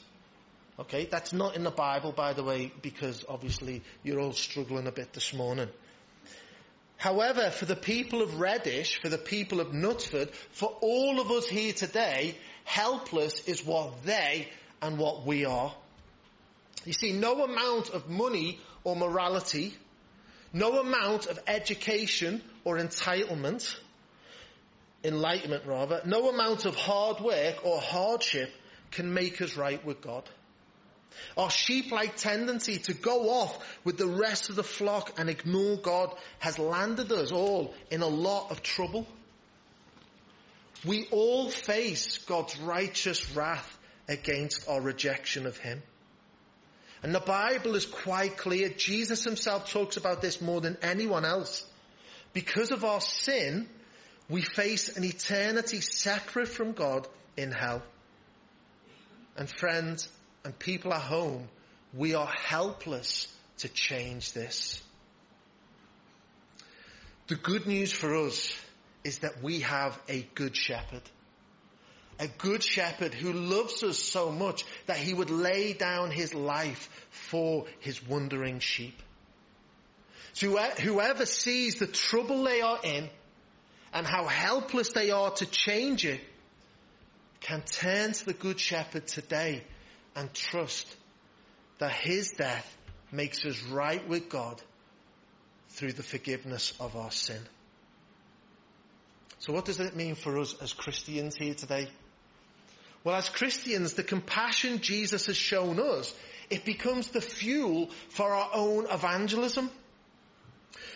Okay, 0.79 1.05
that's 1.05 1.33
not 1.33 1.55
in 1.55 1.63
the 1.63 1.71
Bible, 1.71 2.13
by 2.13 2.33
the 2.33 2.43
way, 2.43 2.73
because 2.83 3.25
obviously 3.29 3.83
you're 4.03 4.21
all 4.21 4.33
struggling 4.33 4.87
a 4.87 4.93
bit 4.93 5.13
this 5.13 5.33
morning. 5.33 5.69
However, 6.97 7.51
for 7.51 7.67
the 7.67 7.77
people 7.77 8.23
of 8.23 8.41
Reddish, 8.41 9.01
for 9.01 9.09
the 9.09 9.19
people 9.19 9.61
of 9.61 9.69
Knutsford, 9.69 10.33
for 10.53 10.75
all 10.81 11.21
of 11.21 11.31
us 11.31 11.47
here 11.47 11.73
today, 11.73 12.35
helpless 12.65 13.47
is 13.47 13.65
what 13.65 14.05
they 14.05 14.49
and 14.81 14.99
what 14.99 15.27
we 15.27 15.45
are. 15.45 15.75
You 16.85 16.93
see, 16.93 17.13
no 17.13 17.45
amount 17.45 17.91
of 17.91 18.09
money 18.09 18.59
or 18.85 18.97
morality, 18.97 19.75
no 20.55 20.79
amount 20.79 21.27
of 21.27 21.39
education 21.49 22.41
or 22.65 22.79
entitlement, 22.79 23.77
enlightenment 25.03 25.67
rather, 25.67 26.01
no 26.07 26.31
amount 26.31 26.65
of 26.65 26.77
hard 26.77 27.21
work 27.21 27.67
or 27.67 27.81
hardship 27.81 28.51
can 28.93 29.13
make 29.13 29.43
us 29.43 29.57
right 29.57 29.85
with 29.85 30.01
God. 30.01 30.23
Our 31.37 31.51
sheep-like 31.51 32.17
tendency 32.17 32.79
to 32.79 32.95
go 32.95 33.31
off 33.31 33.59
with 33.85 33.99
the 33.99 34.07
rest 34.07 34.49
of 34.49 34.57
the 34.57 34.63
flock 34.63 35.19
and 35.19 35.29
ignore 35.29 35.77
God 35.77 36.15
has 36.39 36.59
landed 36.59 37.11
us 37.11 37.33
all 37.33 37.75
in 37.91 38.03
a 38.03 38.09
lot 38.09 38.51
of 38.51 38.63
trouble. 38.63 39.07
We 40.85 41.09
all 41.11 41.51
face 41.51 42.19
God's 42.19 42.59
righteous 42.61 43.35
wrath 43.35 43.79
against 44.09 44.69
our 44.69 44.81
rejection 44.81 45.47
of 45.47 45.57
Him. 45.57 45.83
And 47.05 47.15
the 47.15 47.21
Bible 47.21 47.75
is 47.75 47.85
quite 47.85 48.39
clear. 48.39 48.71
Jesus 48.71 49.25
himself 49.25 49.71
talks 49.71 49.99
about 49.99 50.23
this 50.23 50.41
more 50.41 50.63
than 50.63 50.79
anyone 50.81 51.27
else. 51.27 51.63
Because 52.33 52.71
of 52.71 52.83
our 52.83 53.03
sin, 53.03 53.69
we 54.31 54.41
face 54.41 54.97
an 54.97 55.05
eternity 55.05 55.83
separate 55.83 56.49
from 56.49 56.73
God 56.73 57.07
in 57.37 57.53
hell. 57.53 57.83
And 59.37 59.51
friends, 59.51 60.09
and 60.47 60.59
people 60.59 60.95
at 60.95 61.03
home, 61.03 61.47
we 61.93 62.15
are 62.15 62.27
helpless 62.27 63.29
to 63.59 63.69
change 63.69 64.33
this. 64.33 64.83
The 67.27 67.35
good 67.35 67.67
news 67.67 67.93
for 67.93 68.17
us 68.17 68.57
is 69.05 69.19
that 69.19 69.43
we 69.43 69.61
have 69.61 70.01
a 70.09 70.27
good 70.35 70.57
shepherd. 70.57 71.03
A 72.19 72.29
good 72.29 72.63
shepherd 72.63 73.13
who 73.13 73.33
loves 73.33 73.83
us 73.83 73.99
so 73.99 74.31
much 74.31 74.65
that 74.87 74.97
he 74.97 75.15
would 75.15 75.31
lay 75.31 75.73
down 75.73 76.11
his 76.11 76.35
life 76.35 76.89
for 77.11 77.67
his 77.81 78.07
wandering 78.07 78.61
sheep. 78.61 79.01
So 80.33 80.57
whoever 80.57 81.27
sees 81.27 81.77
the 81.77 81.87
trouble 81.87 82.45
they 82.45 82.61
are 82.61 82.79
in 82.83 83.09
and 83.93 84.07
how 84.07 84.27
helpless 84.27 84.93
they 84.93 85.11
are 85.11 85.31
to 85.33 85.47
change 85.47 86.05
it 86.05 86.21
can 87.41 87.63
turn 87.63 88.13
to 88.13 88.27
the 88.27 88.33
good 88.33 88.59
shepherd 88.59 89.07
today 89.07 89.63
and 90.17 90.33
trust 90.33 90.87
that 91.79 91.93
his 91.93 92.33
death 92.33 92.77
makes 93.13 93.45
us 93.45 93.63
right 93.65 94.07
with 94.09 94.29
God 94.29 94.61
through 95.71 95.93
the 95.93 96.03
forgiveness 96.03 96.73
of 96.81 96.97
our 96.97 97.11
sin. 97.11 97.41
So 99.39 99.53
what 99.53 99.67
does 99.67 99.79
it 99.79 99.95
mean 99.95 100.15
for 100.15 100.39
us 100.39 100.55
as 100.63 100.73
Christians 100.73 101.37
here 101.37 101.55
today? 101.55 101.89
Well, 103.05 103.17
as 103.17 103.29
Christians, 103.29 103.93
the 103.93 104.03
compassion 104.03 104.81
Jesus 104.81 105.27
has 105.27 105.37
shown 105.37 105.79
us, 105.79 106.15
it 106.49 106.65
becomes 106.65 107.09
the 107.09 107.21
fuel 107.21 107.91
for 108.09 108.33
our 108.33 108.51
own 108.55 108.87
evangelism. 108.91 109.71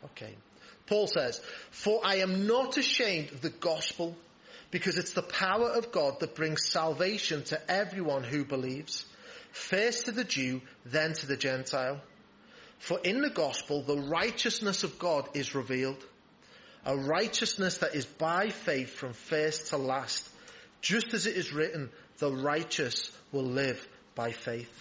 Okay. 0.05 0.34
Paul 0.86 1.08
says, 1.08 1.41
For 1.72 2.01
I 2.03 2.17
am 2.17 2.48
not 2.48 2.77
ashamed 2.77 3.31
of 3.31 3.41
the 3.41 3.50
gospel, 3.50 4.15
because 4.70 4.98
it's 4.98 5.12
the 5.12 5.22
power 5.22 5.70
of 5.70 5.91
God 5.91 6.20
that 6.20 6.36
brings 6.36 6.70
salvation 6.70 7.43
to 7.46 7.72
everyone 7.72 8.24
who 8.24 8.46
believes, 8.46 9.05
first 9.51 10.05
to 10.05 10.12
the 10.12 10.24
Jew, 10.24 10.62
then 10.86 11.13
to 11.13 11.27
the 11.27 11.38
Gentile. 11.38 12.00
For 12.79 13.00
in 13.00 13.22
the 13.22 13.29
gospel, 13.29 13.84
the 13.84 14.00
righteousness 14.00 14.84
of 14.84 14.98
God 14.98 15.29
is 15.34 15.53
revealed 15.53 16.03
a 16.85 16.97
righteousness 16.97 17.79
that 17.79 17.95
is 17.95 18.05
by 18.05 18.50
faith 18.50 18.89
from 18.89 19.13
first 19.13 19.67
to 19.67 19.77
last, 19.77 20.27
just 20.81 21.13
as 21.13 21.27
it 21.27 21.35
is 21.35 21.53
written, 21.53 21.89
the 22.17 22.31
righteous 22.31 23.11
will 23.31 23.45
live 23.45 23.88
by 24.15 24.31
faith. 24.31 24.71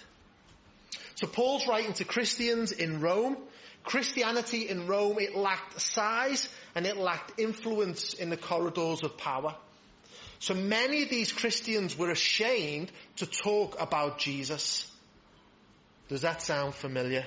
So 1.16 1.26
Paul's 1.26 1.66
writing 1.66 1.92
to 1.94 2.04
Christians 2.04 2.72
in 2.72 3.00
Rome. 3.00 3.36
Christianity 3.84 4.68
in 4.68 4.86
Rome, 4.86 5.18
it 5.18 5.34
lacked 5.34 5.80
size 5.80 6.48
and 6.74 6.86
it 6.86 6.96
lacked 6.96 7.38
influence 7.38 8.14
in 8.14 8.30
the 8.30 8.36
corridors 8.36 9.02
of 9.02 9.16
power. 9.16 9.54
So 10.38 10.54
many 10.54 11.02
of 11.02 11.10
these 11.10 11.32
Christians 11.32 11.96
were 11.96 12.10
ashamed 12.10 12.90
to 13.16 13.26
talk 13.26 13.80
about 13.80 14.18
Jesus. 14.18 14.90
Does 16.08 16.22
that 16.22 16.42
sound 16.42 16.74
familiar? 16.74 17.26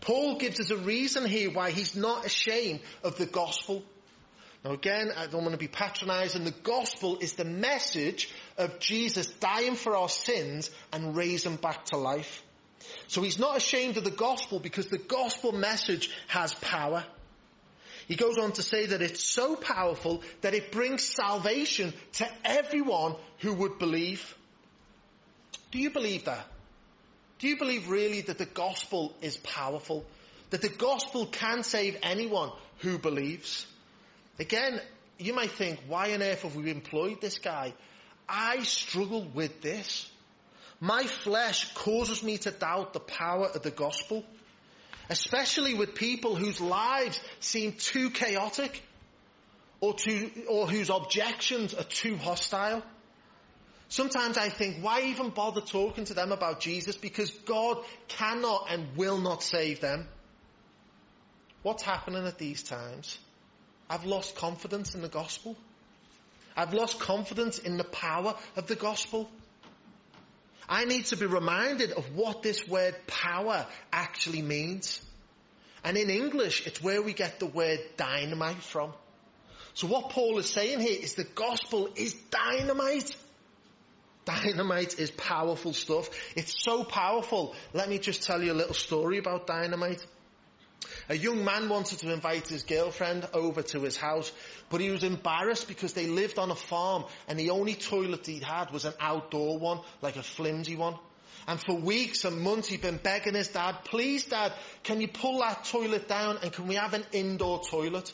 Paul 0.00 0.36
gives 0.38 0.60
us 0.60 0.70
a 0.70 0.76
reason 0.76 1.26
here 1.26 1.50
why 1.50 1.70
he's 1.70 1.94
not 1.94 2.24
ashamed 2.24 2.80
of 3.04 3.18
the 3.18 3.26
gospel. 3.26 3.82
Now 4.64 4.72
again, 4.72 5.10
I 5.16 5.26
don't 5.26 5.42
want 5.42 5.52
to 5.52 5.58
be 5.58 5.68
patronizing. 5.68 6.44
The 6.44 6.50
gospel 6.50 7.18
is 7.18 7.34
the 7.34 7.44
message 7.44 8.30
of 8.58 8.78
Jesus 8.78 9.26
dying 9.26 9.74
for 9.74 9.96
our 9.96 10.08
sins 10.08 10.70
and 10.92 11.16
raising 11.16 11.56
back 11.56 11.86
to 11.86 11.96
life. 11.96 12.42
So 13.08 13.22
he's 13.22 13.38
not 13.38 13.56
ashamed 13.56 13.96
of 13.96 14.04
the 14.04 14.10
gospel 14.10 14.58
because 14.58 14.86
the 14.86 14.98
gospel 14.98 15.52
message 15.52 16.10
has 16.28 16.54
power. 16.54 17.04
He 18.08 18.16
goes 18.16 18.38
on 18.38 18.52
to 18.52 18.62
say 18.62 18.86
that 18.86 19.02
it's 19.02 19.22
so 19.22 19.54
powerful 19.54 20.22
that 20.40 20.54
it 20.54 20.72
brings 20.72 21.04
salvation 21.04 21.92
to 22.14 22.28
everyone 22.44 23.14
who 23.38 23.52
would 23.54 23.78
believe. 23.78 24.36
Do 25.70 25.78
you 25.78 25.90
believe 25.90 26.24
that? 26.24 26.44
Do 27.40 27.48
you 27.48 27.56
believe 27.56 27.88
really 27.88 28.20
that 28.22 28.38
the 28.38 28.44
gospel 28.44 29.14
is 29.22 29.38
powerful? 29.38 30.04
That 30.50 30.60
the 30.60 30.68
gospel 30.68 31.26
can 31.26 31.62
save 31.62 31.96
anyone 32.02 32.50
who 32.78 32.98
believes? 32.98 33.66
Again, 34.38 34.80
you 35.18 35.32
might 35.32 35.50
think, 35.50 35.80
why 35.88 36.12
on 36.12 36.22
earth 36.22 36.42
have 36.42 36.54
we 36.54 36.70
employed 36.70 37.20
this 37.20 37.38
guy? 37.38 37.72
I 38.28 38.62
struggle 38.62 39.26
with 39.34 39.62
this. 39.62 40.10
My 40.80 41.04
flesh 41.04 41.72
causes 41.74 42.22
me 42.22 42.38
to 42.38 42.50
doubt 42.50 42.92
the 42.92 43.00
power 43.00 43.46
of 43.46 43.62
the 43.62 43.70
gospel, 43.70 44.24
especially 45.08 45.74
with 45.74 45.94
people 45.94 46.36
whose 46.36 46.60
lives 46.60 47.20
seem 47.40 47.72
too 47.72 48.10
chaotic 48.10 48.82
or, 49.80 49.94
too, 49.94 50.30
or 50.48 50.66
whose 50.66 50.90
objections 50.90 51.72
are 51.74 51.84
too 51.84 52.16
hostile. 52.16 52.82
Sometimes 53.90 54.38
I 54.38 54.48
think, 54.48 54.76
why 54.82 55.02
even 55.02 55.30
bother 55.30 55.60
talking 55.60 56.04
to 56.04 56.14
them 56.14 56.30
about 56.30 56.60
Jesus? 56.60 56.96
Because 56.96 57.30
God 57.44 57.78
cannot 58.06 58.68
and 58.70 58.96
will 58.96 59.18
not 59.18 59.42
save 59.42 59.80
them. 59.80 60.06
What's 61.62 61.82
happening 61.82 62.24
at 62.24 62.38
these 62.38 62.62
times? 62.62 63.18
I've 63.90 64.04
lost 64.04 64.36
confidence 64.36 64.94
in 64.94 65.02
the 65.02 65.08
gospel. 65.08 65.56
I've 66.56 66.72
lost 66.72 67.00
confidence 67.00 67.58
in 67.58 67.78
the 67.78 67.84
power 67.84 68.36
of 68.56 68.68
the 68.68 68.76
gospel. 68.76 69.28
I 70.68 70.84
need 70.84 71.06
to 71.06 71.16
be 71.16 71.26
reminded 71.26 71.90
of 71.90 72.14
what 72.14 72.44
this 72.44 72.68
word 72.68 72.94
power 73.08 73.66
actually 73.92 74.42
means. 74.42 75.04
And 75.82 75.96
in 75.96 76.10
English, 76.10 76.64
it's 76.64 76.80
where 76.80 77.02
we 77.02 77.12
get 77.12 77.40
the 77.40 77.46
word 77.46 77.80
dynamite 77.96 78.62
from. 78.62 78.92
So 79.74 79.88
what 79.88 80.10
Paul 80.10 80.38
is 80.38 80.48
saying 80.48 80.78
here 80.78 80.98
is 81.00 81.14
the 81.14 81.24
gospel 81.24 81.88
is 81.96 82.14
dynamite. 82.30 83.16
Dynamite 84.30 84.98
is 84.98 85.10
powerful 85.10 85.72
stuff. 85.72 86.08
It's 86.36 86.62
so 86.62 86.84
powerful. 86.84 87.54
Let 87.72 87.88
me 87.88 87.98
just 87.98 88.22
tell 88.22 88.42
you 88.42 88.52
a 88.52 88.54
little 88.54 88.74
story 88.74 89.18
about 89.18 89.46
dynamite. 89.46 90.04
A 91.08 91.16
young 91.16 91.44
man 91.44 91.68
wanted 91.68 91.98
to 91.98 92.12
invite 92.12 92.48
his 92.48 92.62
girlfriend 92.62 93.28
over 93.34 93.62
to 93.62 93.80
his 93.80 93.96
house, 93.96 94.30
but 94.70 94.80
he 94.80 94.90
was 94.90 95.02
embarrassed 95.02 95.68
because 95.68 95.92
they 95.92 96.06
lived 96.06 96.38
on 96.38 96.50
a 96.50 96.54
farm 96.54 97.04
and 97.28 97.38
the 97.38 97.50
only 97.50 97.74
toilet 97.74 98.26
he 98.26 98.38
had 98.38 98.70
was 98.70 98.84
an 98.84 98.94
outdoor 99.00 99.58
one, 99.58 99.80
like 100.00 100.16
a 100.16 100.22
flimsy 100.22 100.76
one. 100.76 100.94
And 101.48 101.60
for 101.60 101.74
weeks 101.74 102.24
and 102.24 102.40
months 102.40 102.68
he'd 102.68 102.82
been 102.82 102.98
begging 102.98 103.34
his 103.34 103.48
dad, 103.48 103.78
please 103.84 104.24
dad, 104.24 104.52
can 104.84 105.00
you 105.00 105.08
pull 105.08 105.40
that 105.40 105.64
toilet 105.64 106.06
down 106.06 106.38
and 106.42 106.52
can 106.52 106.68
we 106.68 106.76
have 106.76 106.94
an 106.94 107.04
indoor 107.12 107.60
toilet? 107.62 108.12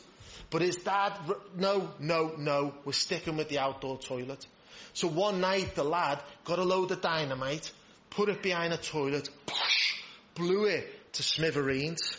But 0.49 0.63
his 0.63 0.77
dad, 0.77 1.13
no, 1.57 1.91
no, 1.99 2.33
no, 2.39 2.75
we're 2.85 2.93
sticking 2.93 3.37
with 3.37 3.49
the 3.49 3.59
outdoor 3.59 3.99
toilet. 3.99 4.47
So 4.93 5.09
one 5.09 5.41
night 5.41 5.75
the 5.75 5.85
lad 5.85 6.23
got 6.45 6.59
a 6.59 6.65
load 6.65 6.91
of 6.91 7.01
dynamite, 7.01 7.71
put 8.11 8.29
it 8.29 8.43
behind 8.43 8.73
a 8.73 8.77
toilet, 8.77 9.29
push, 9.47 9.95
blew 10.35 10.65
it 10.65 11.13
to 11.15 11.23
smithereens. 11.23 12.17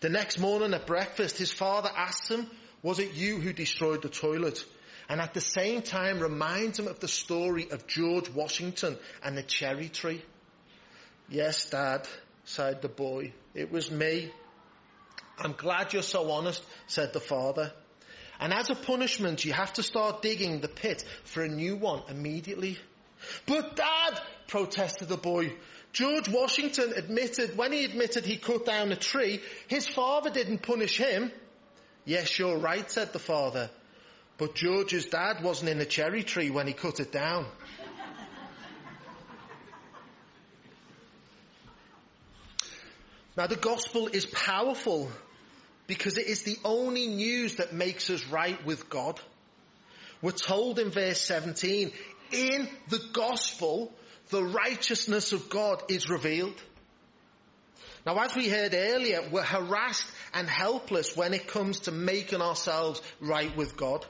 The 0.00 0.08
next 0.08 0.38
morning 0.38 0.74
at 0.74 0.86
breakfast, 0.86 1.38
his 1.38 1.52
father 1.52 1.90
asked 1.94 2.28
him, 2.28 2.48
was 2.82 2.98
it 2.98 3.14
you 3.14 3.38
who 3.38 3.52
destroyed 3.52 4.02
the 4.02 4.08
toilet? 4.08 4.64
And 5.08 5.20
at 5.20 5.34
the 5.34 5.40
same 5.40 5.82
time 5.82 6.20
reminds 6.20 6.78
him 6.78 6.88
of 6.88 7.00
the 7.00 7.08
story 7.08 7.70
of 7.70 7.86
George 7.86 8.30
Washington 8.30 8.96
and 9.22 9.36
the 9.36 9.42
cherry 9.42 9.88
tree. 9.88 10.22
Yes, 11.28 11.70
dad, 11.70 12.08
sighed 12.44 12.82
the 12.82 12.88
boy. 12.88 13.32
It 13.54 13.70
was 13.70 13.90
me. 13.90 14.32
I'm 15.38 15.52
glad 15.52 15.92
you're 15.92 16.02
so 16.02 16.30
honest, 16.30 16.62
said 16.86 17.12
the 17.12 17.20
father. 17.20 17.72
And 18.42 18.52
as 18.52 18.70
a 18.70 18.74
punishment, 18.74 19.44
you 19.44 19.52
have 19.52 19.72
to 19.74 19.84
start 19.84 20.20
digging 20.20 20.58
the 20.58 20.66
pit 20.66 21.04
for 21.22 21.44
a 21.44 21.48
new 21.48 21.76
one 21.76 22.02
immediately. 22.08 22.76
But 23.46 23.76
dad, 23.76 24.20
protested 24.48 25.08
the 25.08 25.16
boy, 25.16 25.52
George 25.92 26.28
Washington 26.28 26.92
admitted, 26.96 27.56
when 27.56 27.70
he 27.70 27.84
admitted 27.84 28.24
he 28.24 28.36
cut 28.38 28.66
down 28.66 28.90
a 28.90 28.96
tree, 28.96 29.40
his 29.68 29.86
father 29.86 30.28
didn't 30.28 30.62
punish 30.62 30.98
him. 30.98 31.30
Yes, 32.04 32.36
you're 32.36 32.58
right, 32.58 32.90
said 32.90 33.12
the 33.12 33.20
father. 33.20 33.70
But 34.38 34.56
George's 34.56 35.06
dad 35.06 35.44
wasn't 35.44 35.70
in 35.70 35.80
a 35.80 35.84
cherry 35.84 36.24
tree 36.24 36.50
when 36.50 36.66
he 36.66 36.72
cut 36.72 36.98
it 36.98 37.12
down. 37.12 37.46
now 43.36 43.46
the 43.46 43.54
gospel 43.54 44.08
is 44.08 44.26
powerful 44.26 45.12
because 45.92 46.16
it 46.16 46.26
is 46.26 46.40
the 46.40 46.56
only 46.64 47.06
news 47.06 47.56
that 47.56 47.74
makes 47.74 48.08
us 48.08 48.26
right 48.28 48.64
with 48.64 48.88
God. 48.88 49.20
We're 50.22 50.30
told 50.30 50.78
in 50.78 50.88
verse 50.88 51.20
17, 51.20 51.92
in 52.32 52.66
the 52.88 53.00
gospel, 53.12 53.92
the 54.30 54.42
righteousness 54.42 55.34
of 55.34 55.50
God 55.50 55.82
is 55.90 56.08
revealed. 56.08 56.54
Now 58.06 58.18
as 58.20 58.34
we 58.34 58.48
heard 58.48 58.72
earlier, 58.72 59.20
we're 59.30 59.42
harassed 59.42 60.10
and 60.32 60.48
helpless 60.48 61.14
when 61.14 61.34
it 61.34 61.46
comes 61.46 61.80
to 61.80 61.92
making 61.92 62.40
ourselves 62.40 63.02
right 63.20 63.54
with 63.54 63.76
God. 63.76 64.06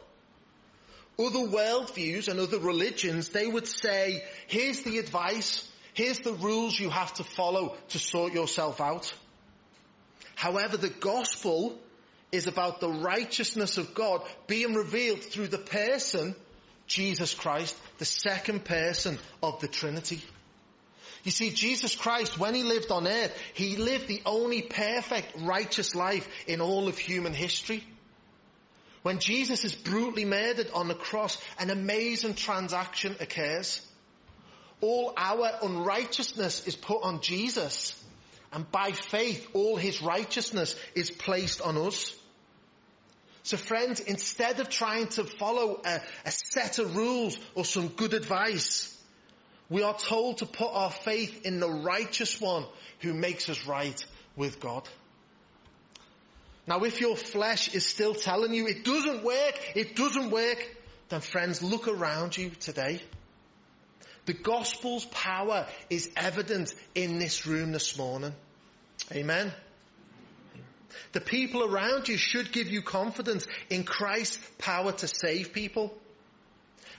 Other 1.19 1.41
worldviews 1.41 2.29
and 2.29 2.39
other 2.39 2.61
religions, 2.61 3.31
they 3.31 3.49
would 3.49 3.67
say, 3.67 4.23
here's 4.47 4.83
the 4.83 4.99
advice, 4.99 5.69
here's 5.95 6.21
the 6.21 6.35
rules 6.35 6.79
you 6.79 6.91
have 6.91 7.13
to 7.15 7.25
follow 7.25 7.77
to 7.89 7.99
sort 7.99 8.35
yourself 8.35 8.81
out. 8.81 9.13
However, 10.43 10.77
the 10.77 10.89
gospel 10.89 11.79
is 12.33 12.49
about 12.49 12.81
the 12.81 12.91
righteousness 12.91 13.79
of 13.79 13.95
God 13.95 14.23
being 14.49 14.75
revealed 14.75 15.23
through 15.23 15.47
the 15.47 15.57
person, 15.57 16.35
Jesus 16.89 17.33
Christ, 17.33 17.77
the 17.99 18.05
second 18.05 18.65
person 18.65 19.21
of 19.41 19.61
the 19.61 19.69
Trinity. 19.69 20.21
You 21.23 21.31
see, 21.31 21.51
Jesus 21.51 21.95
Christ, 21.95 22.41
when 22.41 22.57
he 22.57 22.65
lived 22.65 22.91
on 22.91 23.07
earth, 23.07 23.41
he 23.55 23.77
lived 23.77 24.09
the 24.09 24.21
only 24.27 24.63
perfect, 24.63 25.29
righteous 25.43 25.95
life 25.95 26.29
in 26.49 26.61
all 26.61 26.89
of 26.89 26.99
human 26.99 27.35
history. 27.35 27.85
When 29.03 29.21
Jesus 29.21 29.65
is 29.65 29.77
brutally 29.77 30.25
murdered 30.25 30.73
on 30.75 30.89
the 30.89 30.97
cross, 30.97 31.39
an 31.61 31.71
amazing 31.71 32.35
transaction 32.35 33.15
occurs. 33.21 33.81
All 34.81 35.15
our 35.17 35.53
unrighteousness 35.63 36.67
is 36.67 36.75
put 36.75 37.05
on 37.05 37.21
Jesus. 37.21 38.02
And 38.53 38.71
by 38.71 38.93
faith, 38.93 39.49
all 39.55 39.77
his 39.77 40.03
righteousness 40.03 40.77
is 40.95 41.11
placed 41.11 41.63
on 41.63 41.79
us. 41.79 42.15
So 43.45 43.57
friends, 43.57 44.01
instead 44.01 44.61
of 44.61 44.69
trying 44.69 45.09
to 45.09 45.25
follow 45.25 45.81
a, 45.85 46.01
a, 46.25 46.31
set 46.31 46.79
of 46.79 46.95
rules 46.95 47.37
or 47.55 47.65
some 47.65 47.89
good 47.89 48.15
advice, 48.15 48.97
We 49.73 49.83
are 49.83 49.97
told 49.97 50.39
to 50.39 50.47
put 50.47 50.69
our 50.71 50.91
faith 50.91 51.47
in 51.47 51.59
the 51.59 51.71
righteous 51.71 52.39
one 52.39 52.67
who 53.01 53.15
makes 53.15 53.49
us 53.49 53.67
right 53.67 54.05
with 54.37 54.61
God. 54.61 54.87
Now 56.67 56.85
if 56.85 57.01
your 57.01 57.17
flesh 57.17 57.75
is 57.75 57.87
still 57.87 58.15
telling 58.15 58.53
you 58.53 58.67
it 58.67 58.85
doesn't 58.85 59.25
work, 59.25 59.73
it 59.75 59.97
doesn't 59.97 60.31
work, 60.31 60.77
then 61.09 61.23
friends, 61.23 61.63
look 61.63 61.89
around 61.89 62.37
you 62.37 62.51
today. 62.51 63.01
The 64.25 64.35
gospel's 64.35 65.05
power 65.07 65.67
is 65.91 66.11
evident 66.17 66.73
in 66.95 67.19
this 67.19 67.47
room 67.47 67.73
this 67.73 67.99
morning. 67.99 68.33
Amen. 69.11 69.53
The 71.13 71.21
people 71.21 71.65
around 71.65 72.09
you 72.09 72.17
should 72.17 72.53
give 72.53 72.69
you 72.69 72.83
confidence 72.83 73.47
in 73.69 73.85
Christ's 73.85 74.39
power 74.59 74.93
to 74.93 75.09
save 75.09 75.53
people. 75.53 75.93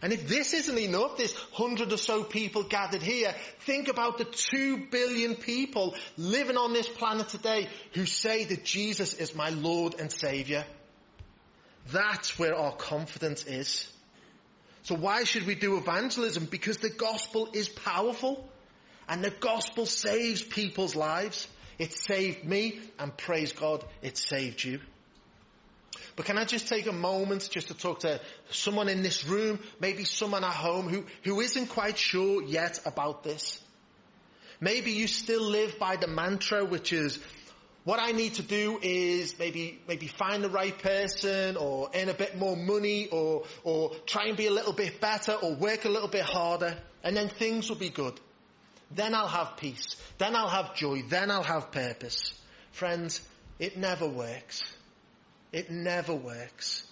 And 0.02 0.12
if 0.12 0.28
this 0.28 0.54
isn't 0.54 0.78
enough, 0.78 1.16
this 1.16 1.34
hundred 1.54 1.94
or 1.94 1.98
so 1.98 2.26
people 2.26 2.64
gathered 2.64 3.02
here, 3.02 3.34
think 3.62 3.88
about 3.88 4.18
the 4.18 4.26
two 4.26 4.86
billion 4.92 5.36
people 5.36 5.96
living 6.18 6.58
on 6.58 6.74
this 6.74 6.90
planet 6.90 7.30
today 7.30 7.70
who 7.94 8.06
say 8.06 8.44
that 8.44 8.66
Jesus 8.66 9.14
is 9.14 9.34
my 9.34 9.50
Lord 9.50 9.96
and 10.00 10.12
Savior. 10.12 10.66
That's 11.92 12.38
where 12.38 12.54
our 12.54 12.74
confidence 12.74 13.46
is. 13.46 13.93
So 14.84 14.96
why 14.96 15.24
should 15.24 15.48
we 15.48 15.56
do 15.56 15.78
evangelism? 15.78 16.46
Because 16.46 16.78
the 16.78 16.90
gospel 16.90 17.50
is 17.54 17.70
powerful 17.70 18.48
and 19.08 19.24
the 19.24 19.32
gospel 19.32 19.86
saves 19.86 20.42
people's 20.42 20.96
lives. 20.96 21.48
It 21.80 21.94
saved 21.94 22.46
me 22.46 22.80
and 23.00 23.16
praise 23.16 23.54
God, 23.54 23.84
it 24.02 24.18
saved 24.18 24.64
you. 24.64 24.80
But 26.16 26.26
can 26.26 26.38
I 26.38 26.46
just 26.46 26.68
take 26.68 26.86
a 26.86 26.94
moment 26.94 27.50
just 27.50 27.70
to 27.70 27.74
talk 27.74 28.02
to 28.02 28.20
someone 28.50 28.90
in 28.90 29.02
this 29.02 29.26
room, 29.26 29.60
maybe 29.80 30.04
someone 30.04 30.44
at 30.44 30.54
home 30.54 30.90
who, 30.90 31.06
who 31.24 31.40
isn't 31.42 31.68
quite 31.68 31.98
sure 31.98 32.44
yet 32.44 32.80
about 32.86 33.24
this? 33.24 33.60
Maybe 34.60 34.92
you 34.92 35.08
still 35.08 35.42
live 35.42 35.80
by 35.80 35.96
the 35.96 36.08
mantra 36.08 36.66
which 36.66 36.94
is, 36.94 37.20
what 37.84 38.00
I 38.00 38.12
need 38.12 38.36
to 38.36 38.44
do 38.44 38.80
is 38.82 39.38
maybe, 39.38 39.80
maybe 39.88 40.08
find 40.08 40.44
the 40.44 40.50
right 40.50 40.78
person 40.78 41.58
or 41.58 41.90
earn 41.94 42.08
a 42.08 42.14
bit 42.14 42.38
more 42.38 42.56
money 42.56 43.10
or, 43.10 43.44
or 43.64 43.92
try 44.06 44.28
and 44.28 44.38
be 44.38 44.48
a 44.48 44.52
little 44.52 44.74
bit 44.74 45.02
better 45.02 45.34
or 45.34 45.54
work 45.56 45.84
a 45.84 45.90
little 45.90 46.08
bit 46.08 46.24
harder 46.24 46.78
and 47.04 47.16
then 47.16 47.28
things 47.28 47.70
will 47.70 47.78
be 47.78 47.90
good. 47.90 48.18
Then 48.92 49.14
I'll 49.14 49.28
have 49.28 49.58
peace. 49.58 49.98
Then 50.18 50.36
I'll 50.36 50.48
have 50.48 50.76
joy. 50.76 51.04
Then 51.10 51.30
I'll 51.30 51.44
have 51.44 51.72
purpose. 51.72 52.34
Friends, 52.72 53.22
it 53.60 53.78
never 53.78 54.08
works. 54.08 54.62
It 55.52 55.70
never 55.70 56.14
works. 56.14 56.88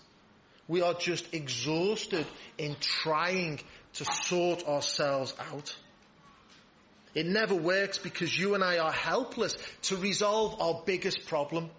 We 0.68 0.82
are 0.82 0.94
just 0.94 1.34
exhausted 1.34 2.26
in 2.58 2.76
trying 2.80 3.60
to 3.94 4.06
sort 4.06 4.68
ourselves 4.68 5.34
out. 5.40 5.76
It 7.14 7.26
never 7.26 7.56
works 7.56 7.98
because 7.98 8.38
you 8.38 8.56
and 8.56 8.64
I 8.64 8.78
are 8.78 8.92
helpless 8.92 9.56
to 9.84 9.98
resolve 9.98 10.62
our 10.62 10.84
biggest 10.86 11.26
problem, 11.28 11.70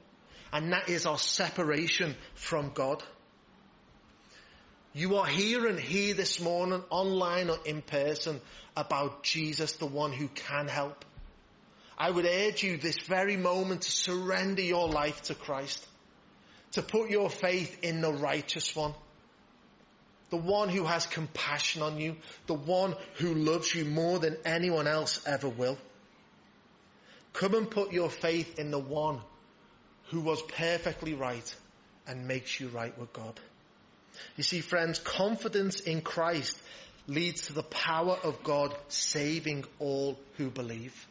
and 0.52 0.72
that 0.72 0.88
is 0.88 1.06
our 1.06 1.18
separation 1.18 2.16
from 2.34 2.72
God. 2.74 3.02
You 4.92 5.16
are 5.16 5.26
hearing 5.26 5.78
here 5.78 6.12
this 6.12 6.40
morning, 6.40 6.82
online 6.90 7.48
or 7.48 7.58
in 7.64 7.80
person, 7.80 8.40
about 8.76 9.22
Jesus, 9.22 9.74
the 9.74 9.86
one 9.86 10.12
who 10.12 10.28
can 10.28 10.68
help. 10.68 11.04
I 11.96 12.10
would 12.10 12.26
urge 12.26 12.62
you 12.62 12.76
this 12.76 12.98
very 12.98 13.36
moment 13.36 13.82
to 13.82 13.90
surrender 13.90 14.62
your 14.62 14.88
life 14.88 15.22
to 15.22 15.34
Christ 15.34 15.86
to 16.72 16.82
put 16.82 17.10
your 17.10 17.30
faith 17.30 17.82
in 17.82 18.00
the 18.00 18.12
righteous 18.12 18.74
one. 18.74 18.94
The 20.32 20.38
one 20.38 20.70
who 20.70 20.86
has 20.86 21.04
compassion 21.04 21.82
on 21.82 21.98
you. 21.98 22.16
The 22.46 22.54
one 22.54 22.94
who 23.16 23.34
loves 23.34 23.74
you 23.74 23.84
more 23.84 24.18
than 24.18 24.38
anyone 24.46 24.86
else 24.86 25.20
ever 25.26 25.46
will. 25.46 25.76
Come 27.34 27.54
and 27.54 27.70
put 27.70 27.92
your 27.92 28.08
faith 28.08 28.58
in 28.58 28.70
the 28.70 28.78
one 28.78 29.20
who 30.04 30.22
was 30.22 30.40
perfectly 30.40 31.12
right 31.12 31.54
and 32.06 32.26
makes 32.26 32.58
you 32.58 32.68
right 32.68 32.96
with 32.98 33.12
God. 33.12 33.38
You 34.38 34.42
see, 34.42 34.60
friends, 34.60 34.98
confidence 35.00 35.80
in 35.80 36.00
Christ 36.00 36.58
leads 37.06 37.48
to 37.48 37.52
the 37.52 37.62
power 37.62 38.16
of 38.24 38.42
God 38.42 38.74
saving 38.88 39.66
all 39.80 40.18
who 40.38 40.48
believe. 40.48 41.06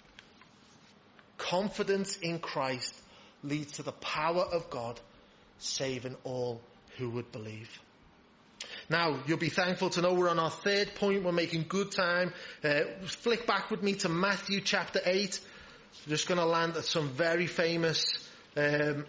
Confidence 1.37 2.17
in 2.17 2.39
Christ 2.39 2.99
leads 3.43 3.73
to 3.73 3.83
the 3.83 3.91
power 3.91 4.41
of 4.41 4.71
God 4.71 4.99
saving 5.59 6.15
all 6.23 6.59
who 6.97 7.11
would 7.11 7.31
believe. 7.31 7.69
Now, 8.91 9.19
you'll 9.25 9.37
be 9.37 9.47
thankful 9.47 9.89
to 9.91 10.01
know 10.01 10.13
we're 10.13 10.27
on 10.27 10.37
our 10.37 10.49
third 10.49 10.95
point. 10.95 11.23
We're 11.23 11.31
making 11.31 11.67
good 11.69 11.93
time. 11.93 12.33
Uh, 12.61 12.81
flick 13.05 13.47
back 13.47 13.71
with 13.71 13.81
me 13.81 13.93
to 13.93 14.09
Matthew 14.09 14.59
chapter 14.59 14.99
8. 15.05 15.39
We're 16.05 16.09
just 16.09 16.27
going 16.27 16.41
to 16.41 16.45
land 16.45 16.75
at 16.75 16.83
some 16.83 17.07
very 17.07 17.47
famous 17.47 18.05
um, 18.57 19.05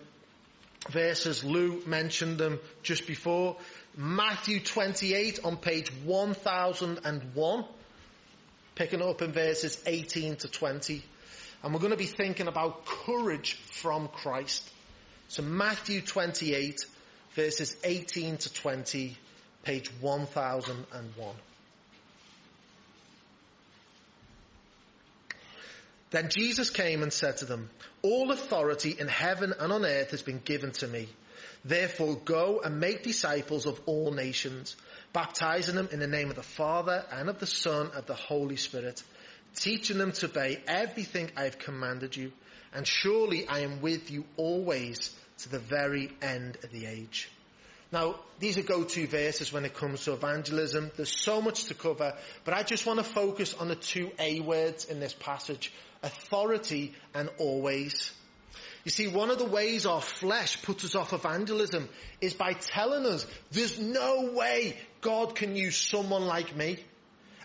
verses. 0.88 1.42
Lou 1.42 1.82
mentioned 1.84 2.38
them 2.38 2.60
just 2.84 3.08
before. 3.08 3.56
Matthew 3.96 4.60
28 4.60 5.40
on 5.42 5.56
page 5.56 5.90
1001. 6.04 7.64
Picking 8.76 9.02
up 9.02 9.20
in 9.20 9.32
verses 9.32 9.82
18 9.84 10.36
to 10.36 10.48
20. 10.48 11.02
And 11.64 11.74
we're 11.74 11.80
going 11.80 11.90
to 11.90 11.96
be 11.96 12.06
thinking 12.06 12.46
about 12.46 12.86
courage 12.86 13.54
from 13.54 14.06
Christ. 14.06 14.62
So 15.26 15.42
Matthew 15.42 16.02
28 16.02 16.86
verses 17.34 17.76
18 17.82 18.36
to 18.36 18.52
20, 18.52 19.16
page 19.62 19.88
1001. 20.00 21.34
Then 26.10 26.28
Jesus 26.28 26.68
came 26.68 27.02
and 27.02 27.12
said 27.12 27.38
to 27.38 27.46
them, 27.46 27.70
All 28.02 28.30
authority 28.32 28.94
in 28.98 29.08
heaven 29.08 29.54
and 29.58 29.72
on 29.72 29.86
earth 29.86 30.10
has 30.10 30.22
been 30.22 30.40
given 30.44 30.72
to 30.72 30.86
me. 30.86 31.08
Therefore 31.64 32.16
go 32.16 32.60
and 32.62 32.80
make 32.80 33.02
disciples 33.02 33.66
of 33.66 33.80
all 33.86 34.12
nations, 34.12 34.76
baptizing 35.12 35.74
them 35.74 35.88
in 35.90 36.00
the 36.00 36.06
name 36.06 36.28
of 36.28 36.36
the 36.36 36.42
Father 36.42 37.04
and 37.10 37.30
of 37.30 37.38
the 37.38 37.46
Son 37.46 37.86
and 37.86 37.94
of 37.94 38.06
the 38.06 38.14
Holy 38.14 38.56
Spirit, 38.56 39.02
teaching 39.54 39.96
them 39.96 40.12
to 40.12 40.26
obey 40.26 40.60
everything 40.66 41.30
I 41.36 41.44
have 41.44 41.58
commanded 41.58 42.14
you. 42.16 42.32
And 42.74 42.86
surely 42.86 43.48
I 43.48 43.60
am 43.60 43.80
with 43.80 44.10
you 44.10 44.24
always 44.36 45.14
to 45.38 45.48
the 45.48 45.58
very 45.58 46.10
end 46.20 46.58
of 46.62 46.70
the 46.72 46.86
age. 46.86 47.30
Now, 47.92 48.14
these 48.38 48.56
are 48.56 48.62
go-to 48.62 49.06
verses 49.06 49.52
when 49.52 49.66
it 49.66 49.74
comes 49.74 50.04
to 50.04 50.14
evangelism. 50.14 50.90
There's 50.96 51.14
so 51.14 51.42
much 51.42 51.64
to 51.64 51.74
cover, 51.74 52.14
but 52.44 52.54
I 52.54 52.62
just 52.62 52.86
want 52.86 52.98
to 52.98 53.04
focus 53.04 53.54
on 53.54 53.68
the 53.68 53.76
two 53.76 54.10
A 54.18 54.40
words 54.40 54.86
in 54.86 54.98
this 54.98 55.12
passage, 55.12 55.72
authority 56.02 56.94
and 57.14 57.28
always. 57.38 58.12
You 58.84 58.90
see, 58.90 59.08
one 59.08 59.30
of 59.30 59.38
the 59.38 59.44
ways 59.44 59.84
our 59.84 60.00
flesh 60.00 60.60
puts 60.62 60.84
us 60.84 60.94
off 60.94 61.12
evangelism 61.12 61.88
is 62.20 62.32
by 62.32 62.54
telling 62.54 63.04
us 63.04 63.26
there's 63.50 63.78
no 63.78 64.32
way 64.34 64.76
God 65.02 65.34
can 65.34 65.54
use 65.54 65.76
someone 65.76 66.24
like 66.24 66.56
me. 66.56 66.78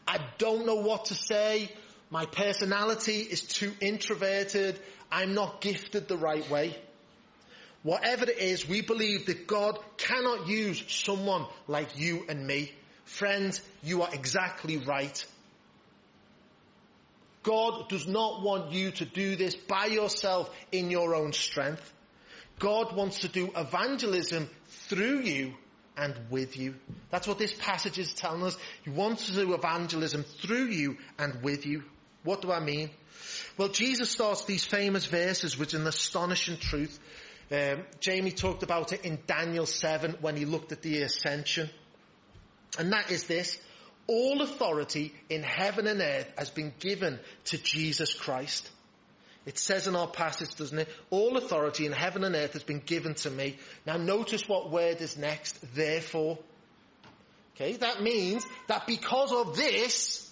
I 0.08 0.20
don't 0.38 0.66
know 0.66 0.76
what 0.76 1.06
to 1.06 1.16
say. 1.16 1.70
My 2.10 2.26
personality 2.26 3.20
is 3.20 3.42
too 3.42 3.74
introverted. 3.82 4.80
I'm 5.12 5.34
not 5.34 5.60
gifted 5.60 6.08
the 6.08 6.18
right 6.18 6.50
way. 6.50 6.78
Whatever 7.84 8.26
it 8.26 8.40
is, 8.40 8.68
we 8.68 8.82
believe 8.82 9.28
that 9.28 9.48
God 9.48 9.80
cannot 9.98 10.48
use 10.48 10.84
someone 10.88 11.46
like 11.68 11.98
you 11.98 12.26
and 12.28 12.46
me. 12.46 12.72
Friends, 13.06 13.62
you 13.84 14.02
are 14.02 14.14
exactly 14.14 14.78
right. 14.78 15.26
God 17.44 17.88
does 17.88 18.08
not 18.08 18.42
want 18.42 18.74
you 18.74 18.92
to 18.92 19.06
do 19.06 19.38
this 19.38 19.56
by 19.56 19.86
yourself 19.86 20.54
in 20.72 20.92
your 20.92 21.16
own 21.16 21.32
strength. 21.32 21.94
God 22.60 22.96
wants 22.96 23.20
to 23.20 23.30
do 23.30 23.52
evangelism 23.56 24.50
through 24.90 25.20
you 25.20 25.54
and 25.96 26.14
with 26.30 26.58
you. 26.58 26.76
That's 27.10 27.28
what 27.28 27.40
this 27.40 27.54
passage 27.54 28.00
is 28.00 28.14
telling 28.14 28.44
us. 28.44 28.58
He 28.84 28.90
wants 28.90 29.28
to 29.28 29.34
do 29.34 29.54
evangelism 29.54 30.24
through 30.24 30.66
you 30.66 30.98
and 31.18 31.42
with 31.42 31.66
you. 31.66 31.84
What 32.24 32.42
do 32.42 32.52
I 32.52 32.60
mean? 32.60 32.90
Well, 33.58 33.70
Jesus 33.70 34.10
starts 34.10 34.44
these 34.44 34.66
famous 34.66 35.06
verses 35.06 35.58
with 35.58 35.74
an 35.74 35.88
astonishing 35.88 36.58
truth. 36.58 37.00
Um, 37.50 37.84
Jamie 38.00 38.32
talked 38.32 38.64
about 38.64 38.92
it 38.92 39.06
in 39.06 39.20
Daniel 39.26 39.66
7 39.66 40.18
when 40.22 40.36
he 40.36 40.46
looked 40.46 40.72
at 40.72 40.82
the 40.82 41.02
ascension. 41.02 41.70
And 42.78 42.92
that 42.92 43.12
is 43.12 43.24
this. 43.24 43.58
All 44.08 44.42
authority 44.42 45.14
in 45.30 45.44
heaven 45.44 45.88
and 45.88 46.02
earth 46.02 46.32
has 46.38 46.50
been 46.50 46.74
given 46.80 47.20
to 47.46 47.58
Jesus 47.58 48.14
Christ. 48.14 48.70
It 49.46 49.58
says 49.58 49.88
in 49.88 49.96
our 49.96 50.08
passage, 50.08 50.56
doesn't 50.56 50.78
it? 50.78 50.90
All 51.10 51.38
authority 51.38 51.86
in 51.86 51.94
heaven 51.94 52.26
and 52.26 52.36
earth 52.36 52.54
has 52.54 52.64
been 52.64 52.82
given 52.86 53.16
to 53.16 53.30
me. 53.30 53.58
Now 53.86 53.96
notice 53.96 54.48
what 54.48 54.70
word 54.72 55.00
is 55.02 55.18
next. 55.18 55.58
Therefore. 55.74 56.38
Okay, 57.56 57.78
that 57.78 58.02
means 58.02 58.46
that 58.68 58.86
because 58.86 59.32
of 59.32 59.56
this, 59.56 60.30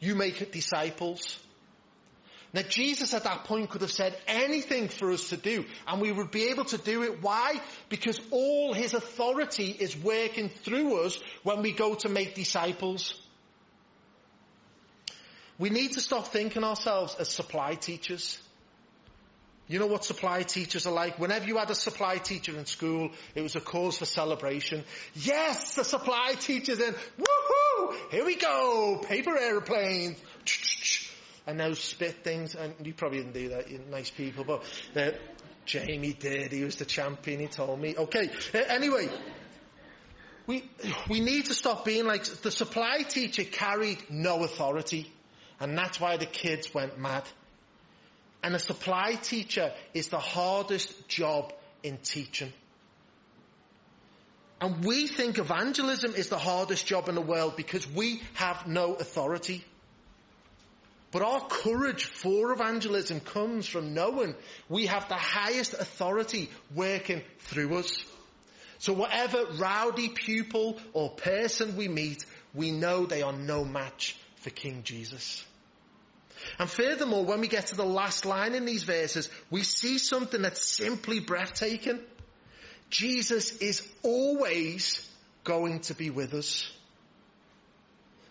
you 0.00 0.16
make 0.16 0.50
disciples. 0.52 1.38
Now 2.54 2.62
Jesus 2.62 3.12
at 3.12 3.24
that 3.24 3.44
point 3.44 3.68
could 3.68 3.82
have 3.82 3.92
said 3.92 4.16
anything 4.26 4.88
for 4.88 5.12
us 5.12 5.28
to 5.30 5.36
do 5.36 5.64
and 5.86 6.00
we 6.00 6.10
would 6.10 6.30
be 6.30 6.48
able 6.48 6.64
to 6.66 6.78
do 6.78 7.02
it. 7.02 7.22
Why? 7.22 7.60
Because 7.88 8.20
all 8.30 8.72
his 8.72 8.94
authority 8.94 9.70
is 9.78 9.96
working 9.96 10.48
through 10.48 11.04
us 11.04 11.20
when 11.42 11.62
we 11.62 11.72
go 11.72 11.94
to 11.96 12.08
make 12.08 12.34
disciples. 12.34 13.14
We 15.58 15.70
need 15.70 15.92
to 15.92 16.00
stop 16.00 16.28
thinking 16.28 16.64
ourselves 16.64 17.16
as 17.16 17.28
supply 17.28 17.74
teachers. 17.74 18.38
You 19.66 19.78
know 19.78 19.86
what 19.86 20.04
supply 20.04 20.44
teachers 20.44 20.86
are 20.86 20.94
like? 20.94 21.18
Whenever 21.18 21.46
you 21.46 21.58
had 21.58 21.70
a 21.70 21.74
supply 21.74 22.16
teacher 22.16 22.56
in 22.56 22.64
school, 22.64 23.10
it 23.34 23.42
was 23.42 23.54
a 23.54 23.60
cause 23.60 23.98
for 23.98 24.06
celebration. 24.06 24.82
Yes, 25.14 25.74
the 25.74 25.84
supply 25.84 26.32
teacher's 26.40 26.80
in. 26.80 26.94
Woohoo! 26.94 27.94
Here 28.10 28.24
we 28.24 28.36
go! 28.36 29.04
Paper 29.06 29.36
aeroplanes. 29.36 30.16
And 31.48 31.56
now 31.56 31.72
spit 31.72 32.22
things. 32.22 32.54
And 32.54 32.74
you 32.84 32.92
probably 32.92 33.20
didn't 33.20 33.32
do 33.32 33.48
that, 33.48 33.70
you 33.70 33.80
nice 33.90 34.10
people, 34.10 34.44
but 34.44 34.62
uh, 34.94 35.16
Jamie 35.64 36.12
did. 36.12 36.52
He 36.52 36.62
was 36.62 36.76
the 36.76 36.84
champion, 36.84 37.40
he 37.40 37.46
told 37.46 37.80
me. 37.80 37.96
Okay, 37.96 38.28
uh, 38.54 38.58
anyway. 38.68 39.08
We, 40.46 40.62
we 41.08 41.20
need 41.20 41.46
to 41.46 41.54
stop 41.54 41.86
being 41.86 42.06
like, 42.06 42.24
the 42.24 42.50
supply 42.50 42.98
teacher 43.02 43.44
carried 43.44 43.98
no 44.10 44.44
authority. 44.44 45.10
And 45.58 45.76
that's 45.76 45.98
why 45.98 46.18
the 46.18 46.26
kids 46.26 46.74
went 46.74 46.98
mad. 46.98 47.24
And 48.42 48.54
a 48.54 48.58
supply 48.58 49.14
teacher 49.14 49.72
is 49.94 50.08
the 50.08 50.18
hardest 50.18 51.08
job 51.08 51.54
in 51.82 51.96
teaching. 51.96 52.52
And 54.60 54.84
we 54.84 55.06
think 55.06 55.38
evangelism 55.38 56.14
is 56.14 56.28
the 56.28 56.38
hardest 56.38 56.86
job 56.86 57.08
in 57.08 57.14
the 57.14 57.22
world 57.22 57.56
because 57.56 57.90
we 57.90 58.20
have 58.34 58.66
no 58.66 58.94
authority. 58.94 59.64
But 61.10 61.22
our 61.22 61.40
courage 61.40 62.04
for 62.04 62.52
evangelism 62.52 63.20
comes 63.20 63.66
from 63.66 63.94
knowing 63.94 64.34
we 64.68 64.86
have 64.86 65.08
the 65.08 65.14
highest 65.14 65.72
authority 65.72 66.50
working 66.74 67.22
through 67.40 67.78
us. 67.78 67.96
So 68.78 68.92
whatever 68.92 69.44
rowdy 69.58 70.10
pupil 70.10 70.78
or 70.92 71.10
person 71.10 71.76
we 71.76 71.88
meet, 71.88 72.24
we 72.54 72.70
know 72.70 73.06
they 73.06 73.22
are 73.22 73.32
no 73.32 73.64
match 73.64 74.16
for 74.36 74.50
King 74.50 74.82
Jesus. 74.84 75.44
And 76.58 76.68
furthermore, 76.68 77.24
when 77.24 77.40
we 77.40 77.48
get 77.48 77.68
to 77.68 77.76
the 77.76 77.84
last 77.84 78.24
line 78.24 78.54
in 78.54 78.64
these 78.64 78.84
verses, 78.84 79.28
we 79.50 79.62
see 79.62 79.98
something 79.98 80.42
that's 80.42 80.62
simply 80.62 81.20
breathtaking. 81.20 81.98
Jesus 82.90 83.58
is 83.58 83.86
always 84.02 85.08
going 85.44 85.80
to 85.80 85.94
be 85.94 86.10
with 86.10 86.34
us. 86.34 86.70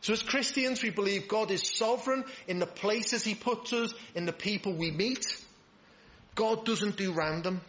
So 0.02 0.14
as 0.14 0.22
Christians, 0.22 0.84
we 0.84 0.90
believe 0.90 1.28
God 1.28 1.52
is 1.52 1.76
sovereign 1.76 2.24
in 2.48 2.60
the 2.60 2.66
places 2.66 3.24
He 3.24 3.36
puts 3.36 3.74
us, 3.74 3.94
in 4.16 4.26
the 4.26 4.34
people 4.34 4.74
we 4.74 4.92
meet. 4.92 5.26
God 6.36 6.66
doesn't 6.66 6.98
do 6.98 7.14
random. 7.14 7.62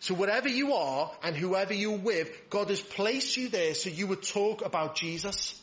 So 0.00 0.14
wherever 0.14 0.48
you 0.48 0.74
are 0.74 1.10
and 1.22 1.36
whoever 1.36 1.72
you're 1.72 1.98
with, 1.98 2.30
God 2.50 2.68
has 2.70 2.80
placed 2.80 3.36
you 3.36 3.48
there 3.48 3.74
so 3.74 3.88
you 3.88 4.06
would 4.08 4.22
talk 4.22 4.64
about 4.64 4.96
Jesus. 4.96 5.60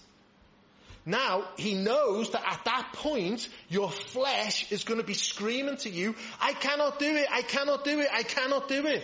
Now, 1.06 1.44
he 1.58 1.74
knows 1.74 2.32
that 2.32 2.44
at 2.46 2.64
that 2.66 2.94
point, 2.94 3.48
your 3.70 3.92
flesh 3.92 4.72
is 4.72 4.86
going 4.86 5.00
to 5.02 5.06
be 5.06 5.14
screaming 5.14 5.78
to 5.78 5.90
you, 5.90 6.16
I 6.40 6.54
cannot 6.54 6.98
do 6.98 7.14
it, 7.16 7.28
I 7.30 7.42
cannot 7.42 7.84
do 7.84 8.00
it, 8.00 8.08
I 8.12 8.24
cannot 8.24 8.70
do 8.70 8.88
it. 8.88 9.04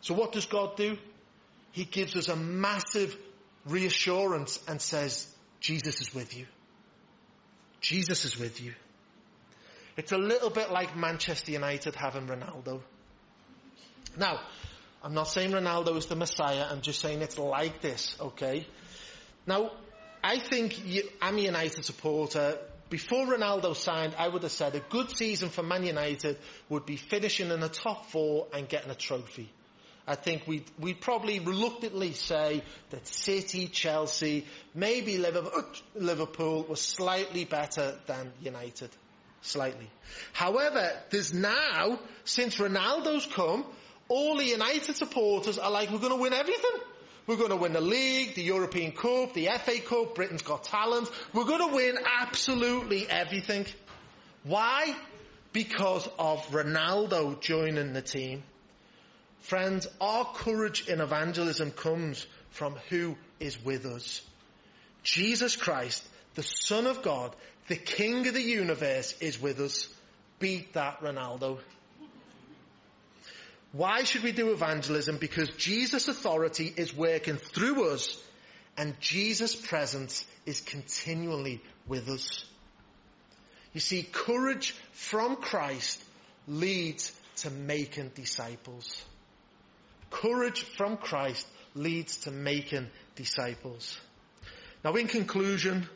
So 0.00 0.14
what 0.14 0.32
does 0.32 0.46
God 0.46 0.76
do? 0.76 0.98
He 1.72 1.84
gives 1.84 2.16
us 2.16 2.28
a 2.28 2.34
massive 2.34 3.16
reassurance 3.64 4.58
and 4.66 4.82
says, 4.82 5.32
Jesus 5.60 6.00
is 6.00 6.14
with 6.14 6.36
you. 6.36 6.46
Jesus 7.80 8.24
is 8.24 8.38
with 8.38 8.60
you. 8.60 8.74
It's 9.96 10.12
a 10.12 10.18
little 10.18 10.50
bit 10.50 10.70
like 10.70 10.96
Manchester 10.96 11.52
United 11.52 11.94
having 11.94 12.26
Ronaldo. 12.26 12.80
Now, 14.16 14.40
I'm 15.02 15.14
not 15.14 15.24
saying 15.24 15.50
Ronaldo 15.50 15.96
is 15.96 16.06
the 16.06 16.16
Messiah, 16.16 16.66
I'm 16.70 16.80
just 16.80 17.00
saying 17.00 17.22
it's 17.22 17.38
like 17.38 17.80
this, 17.80 18.16
okay? 18.20 18.66
Now, 19.46 19.72
I 20.22 20.38
think 20.38 20.86
you, 20.86 21.08
I'm 21.22 21.36
a 21.36 21.40
United 21.40 21.84
supporter. 21.84 22.58
Before 22.90 23.26
Ronaldo 23.26 23.74
signed, 23.76 24.14
I 24.18 24.28
would 24.28 24.42
have 24.42 24.52
said 24.52 24.74
a 24.74 24.80
good 24.80 25.16
season 25.16 25.48
for 25.48 25.62
Man 25.62 25.84
United 25.84 26.38
would 26.68 26.86
be 26.86 26.96
finishing 26.96 27.50
in 27.50 27.60
the 27.60 27.68
top 27.68 28.06
four 28.06 28.48
and 28.52 28.68
getting 28.68 28.90
a 28.90 28.94
trophy. 28.94 29.50
I 30.10 30.16
think 30.16 30.44
we'd, 30.48 30.64
we'd 30.76 31.00
probably 31.00 31.38
reluctantly 31.38 32.14
say 32.14 32.64
that 32.90 33.06
City, 33.06 33.68
Chelsea, 33.68 34.44
maybe 34.74 35.18
Liverpool, 35.18 35.64
Liverpool 35.94 36.64
was 36.64 36.80
slightly 36.80 37.44
better 37.44 37.96
than 38.08 38.32
United. 38.42 38.90
Slightly. 39.42 39.88
However, 40.32 40.90
there's 41.10 41.32
now, 41.32 42.00
since 42.24 42.56
Ronaldo's 42.56 43.24
come, 43.24 43.64
all 44.08 44.36
the 44.36 44.44
United 44.44 44.96
supporters 44.96 45.58
are 45.58 45.70
like, 45.70 45.92
we're 45.92 46.00
going 46.00 46.16
to 46.16 46.20
win 46.20 46.32
everything. 46.32 46.80
We're 47.28 47.36
going 47.36 47.50
to 47.50 47.56
win 47.56 47.72
the 47.72 47.80
league, 47.80 48.34
the 48.34 48.42
European 48.42 48.90
Cup, 48.90 49.34
the 49.34 49.48
FA 49.64 49.78
Cup, 49.78 50.16
Britain's 50.16 50.42
Got 50.42 50.64
Talent. 50.64 51.08
We're 51.32 51.44
going 51.44 51.70
to 51.70 51.72
win 51.72 51.96
absolutely 52.20 53.08
everything. 53.08 53.64
Why? 54.42 54.96
Because 55.52 56.08
of 56.18 56.44
Ronaldo 56.48 57.40
joining 57.40 57.92
the 57.92 58.02
team. 58.02 58.42
Friends, 59.40 59.86
our 60.00 60.24
courage 60.24 60.88
in 60.88 61.00
evangelism 61.00 61.70
comes 61.70 62.26
from 62.50 62.74
who 62.88 63.16
is 63.38 63.62
with 63.64 63.86
us. 63.86 64.22
Jesus 65.02 65.56
Christ, 65.56 66.06
the 66.34 66.42
Son 66.42 66.86
of 66.86 67.02
God, 67.02 67.34
the 67.68 67.76
King 67.76 68.26
of 68.26 68.34
the 68.34 68.42
universe 68.42 69.16
is 69.20 69.40
with 69.40 69.60
us. 69.60 69.88
Beat 70.38 70.74
that 70.74 71.00
Ronaldo. 71.00 71.58
Why 73.72 74.02
should 74.02 74.24
we 74.24 74.32
do 74.32 74.52
evangelism? 74.52 75.18
Because 75.18 75.48
Jesus' 75.50 76.08
authority 76.08 76.72
is 76.76 76.94
working 76.94 77.36
through 77.36 77.90
us 77.90 78.20
and 78.76 78.98
Jesus' 79.00 79.54
presence 79.54 80.24
is 80.46 80.60
continually 80.60 81.62
with 81.86 82.08
us. 82.08 82.44
You 83.72 83.80
see, 83.80 84.02
courage 84.02 84.74
from 84.92 85.36
Christ 85.36 86.02
leads 86.48 87.12
to 87.36 87.50
making 87.50 88.10
disciples. 88.14 89.04
Courage 90.10 90.62
from 90.62 90.96
Christ 90.96 91.46
leads 91.74 92.18
to 92.18 92.30
making 92.30 92.88
disciples. 93.14 93.98
Now 94.84 94.94
in 94.94 95.06
conclusion, 95.06 95.88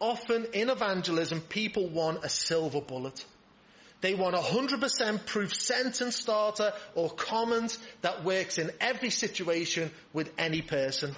often 0.00 0.46
in 0.52 0.70
evangelism 0.70 1.40
people 1.40 1.88
want 1.88 2.24
a 2.24 2.28
silver 2.28 2.80
bullet. 2.80 3.24
They 4.00 4.14
want 4.14 4.34
a 4.34 4.38
100% 4.38 5.26
proof 5.26 5.54
sentence 5.54 6.16
starter 6.16 6.72
or 6.94 7.10
comment 7.10 7.78
that 8.02 8.24
works 8.24 8.58
in 8.58 8.70
every 8.80 9.10
situation 9.10 9.90
with 10.12 10.30
any 10.38 10.60
person. 10.60 11.14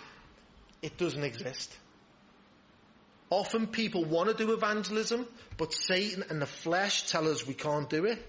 It 0.80 0.96
doesn't 0.96 1.24
exist. 1.24 1.76
Often 3.30 3.68
people 3.68 4.04
want 4.04 4.30
to 4.30 4.34
do 4.34 4.52
evangelism, 4.52 5.26
but 5.56 5.74
Satan 5.74 6.24
and 6.30 6.40
the 6.40 6.46
flesh 6.46 7.10
tell 7.10 7.28
us 7.28 7.46
we 7.46 7.54
can't 7.54 7.90
do 7.90 8.04
it. 8.04 8.24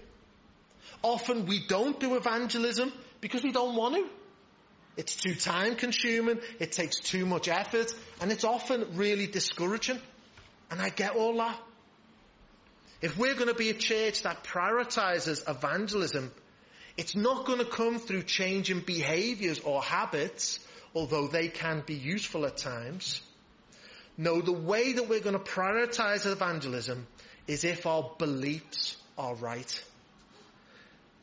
Often 1.02 1.46
we 1.46 1.64
don't 1.66 1.98
do 1.98 2.16
evangelism 2.16 2.92
because 3.20 3.42
we 3.42 3.52
don't 3.52 3.76
want 3.76 3.94
to. 3.96 4.06
It's 4.96 5.14
too 5.14 5.34
time 5.34 5.76
consuming, 5.76 6.40
it 6.58 6.72
takes 6.72 6.98
too 6.98 7.24
much 7.24 7.48
effort, 7.48 7.94
and 8.20 8.30
it's 8.30 8.44
often 8.44 8.96
really 8.96 9.26
discouraging. 9.26 9.98
And 10.70 10.80
I 10.80 10.90
get 10.90 11.16
all 11.16 11.36
that. 11.38 11.58
If 13.00 13.16
we're 13.16 13.34
going 13.34 13.48
to 13.48 13.54
be 13.54 13.70
a 13.70 13.74
church 13.74 14.22
that 14.22 14.44
prioritizes 14.44 15.48
evangelism, 15.48 16.30
it's 16.96 17.16
not 17.16 17.46
going 17.46 17.60
to 17.60 17.64
come 17.64 17.98
through 17.98 18.24
changing 18.24 18.80
behaviors 18.80 19.60
or 19.60 19.82
habits, 19.82 20.58
although 20.94 21.28
they 21.28 21.48
can 21.48 21.82
be 21.86 21.94
useful 21.94 22.44
at 22.44 22.58
times. 22.58 23.22
No, 24.18 24.42
the 24.42 24.52
way 24.52 24.92
that 24.92 25.08
we're 25.08 25.20
going 25.20 25.38
to 25.38 25.42
prioritize 25.42 26.30
evangelism 26.30 27.06
is 27.46 27.64
if 27.64 27.86
our 27.86 28.10
beliefs 28.18 28.96
are 29.16 29.34
right. 29.34 29.82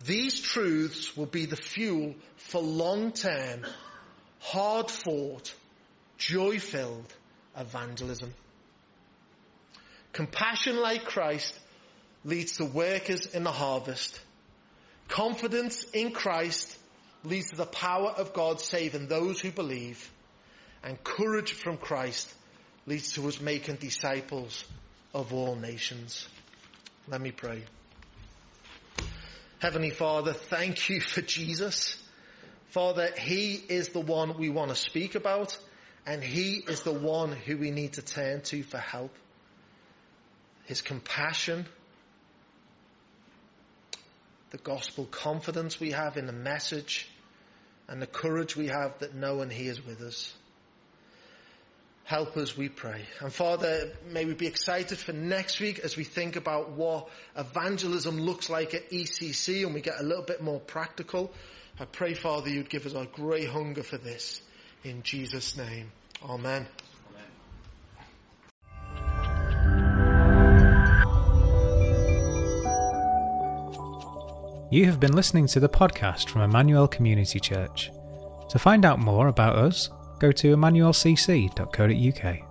These 0.05 0.41
truths 0.41 1.17
will 1.17 1.25
be 1.25 1.45
the 1.45 1.55
fuel 1.55 2.15
for 2.35 2.61
long-term, 2.61 3.65
hard-fought, 4.39 5.53
joy-filled 6.17 7.13
evangelism. 7.57 8.33
Compassion 10.13 10.77
like 10.77 11.05
Christ 11.05 11.53
leads 12.23 12.57
to 12.57 12.65
workers 12.65 13.25
in 13.25 13.43
the 13.43 13.51
harvest. 13.51 14.19
Confidence 15.07 15.83
in 15.91 16.11
Christ 16.11 16.77
leads 17.23 17.49
to 17.49 17.55
the 17.55 17.65
power 17.65 18.09
of 18.09 18.33
God 18.33 18.61
saving 18.61 19.07
those 19.07 19.39
who 19.39 19.51
believe. 19.51 20.11
And 20.83 21.03
courage 21.03 21.53
from 21.53 21.77
Christ 21.77 22.31
leads 22.85 23.13
to 23.13 23.27
us 23.27 23.41
making 23.41 23.77
disciples 23.77 24.63
of 25.13 25.33
all 25.33 25.55
nations. 25.55 26.27
Let 27.07 27.21
me 27.21 27.31
pray. 27.31 27.63
Heavenly 29.59 29.89
Father, 29.89 30.33
thank 30.33 30.87
you 30.87 31.01
for 31.01 31.21
Jesus. 31.21 31.97
Father, 32.69 33.09
He 33.17 33.53
is 33.55 33.89
the 33.89 33.99
one 33.99 34.37
we 34.37 34.49
want 34.49 34.69
to 34.69 34.75
speak 34.75 35.15
about 35.15 35.57
and 36.05 36.23
He 36.23 36.63
is 36.67 36.81
the 36.81 36.93
one 36.93 37.31
who 37.31 37.57
we 37.57 37.71
need 37.71 37.93
to 37.93 38.03
turn 38.03 38.41
to 38.41 38.61
for 38.61 38.77
help. 38.77 39.15
His 40.65 40.81
compassion, 40.81 41.65
the 44.51 44.59
gospel 44.59 45.05
confidence 45.05 45.79
we 45.79 45.89
have 45.89 46.17
in 46.17 46.27
the 46.27 46.33
message 46.33 47.09
and 47.87 47.99
the 47.99 48.07
courage 48.07 48.55
we 48.55 48.67
have 48.67 48.99
that 48.99 49.15
knowing 49.15 49.49
He 49.49 49.67
is 49.67 49.83
with 49.83 50.01
us. 50.01 50.36
Help 52.07 52.37
us, 52.37 52.55
we 52.55 52.69
pray. 52.69 53.01
And 53.19 53.33
Father, 53.33 53.91
may 54.13 54.23
we 54.23 54.33
be 54.33 54.47
excited 54.47 54.97
for 54.97 55.11
next 55.11 55.59
week 55.59 55.79
as 55.79 55.97
we 55.97 56.05
think 56.05 56.37
about 56.37 56.69
what 56.69 57.09
evangelism 57.35 58.17
looks 58.17 58.49
like 58.49 58.73
at 58.73 58.89
ECC 58.91 59.65
and 59.65 59.73
we 59.73 59.81
get 59.81 59.99
a 59.99 60.03
little 60.03 60.23
bit 60.23 60.41
more 60.41 60.61
practical. 60.61 61.33
I 61.77 61.83
pray, 61.83 62.13
Father, 62.13 62.49
you'd 62.49 62.69
give 62.69 62.85
us 62.85 62.93
a 62.93 63.09
great 63.11 63.49
hunger 63.49 63.83
for 63.83 63.97
this. 63.97 64.39
In 64.85 65.03
Jesus' 65.03 65.57
name. 65.57 65.91
Amen. 66.23 66.65
You 74.71 74.85
have 74.85 75.01
been 75.01 75.11
listening 75.11 75.47
to 75.47 75.59
the 75.59 75.67
podcast 75.67 76.29
from 76.29 76.41
Emmanuel 76.41 76.87
Community 76.87 77.41
Church. 77.41 77.91
To 78.51 78.59
find 78.59 78.85
out 78.85 78.97
more 78.97 79.27
about 79.27 79.57
us, 79.57 79.89
go 80.19 80.31
to 80.31 80.55
emmanuelcc.co.uk. 80.55 82.46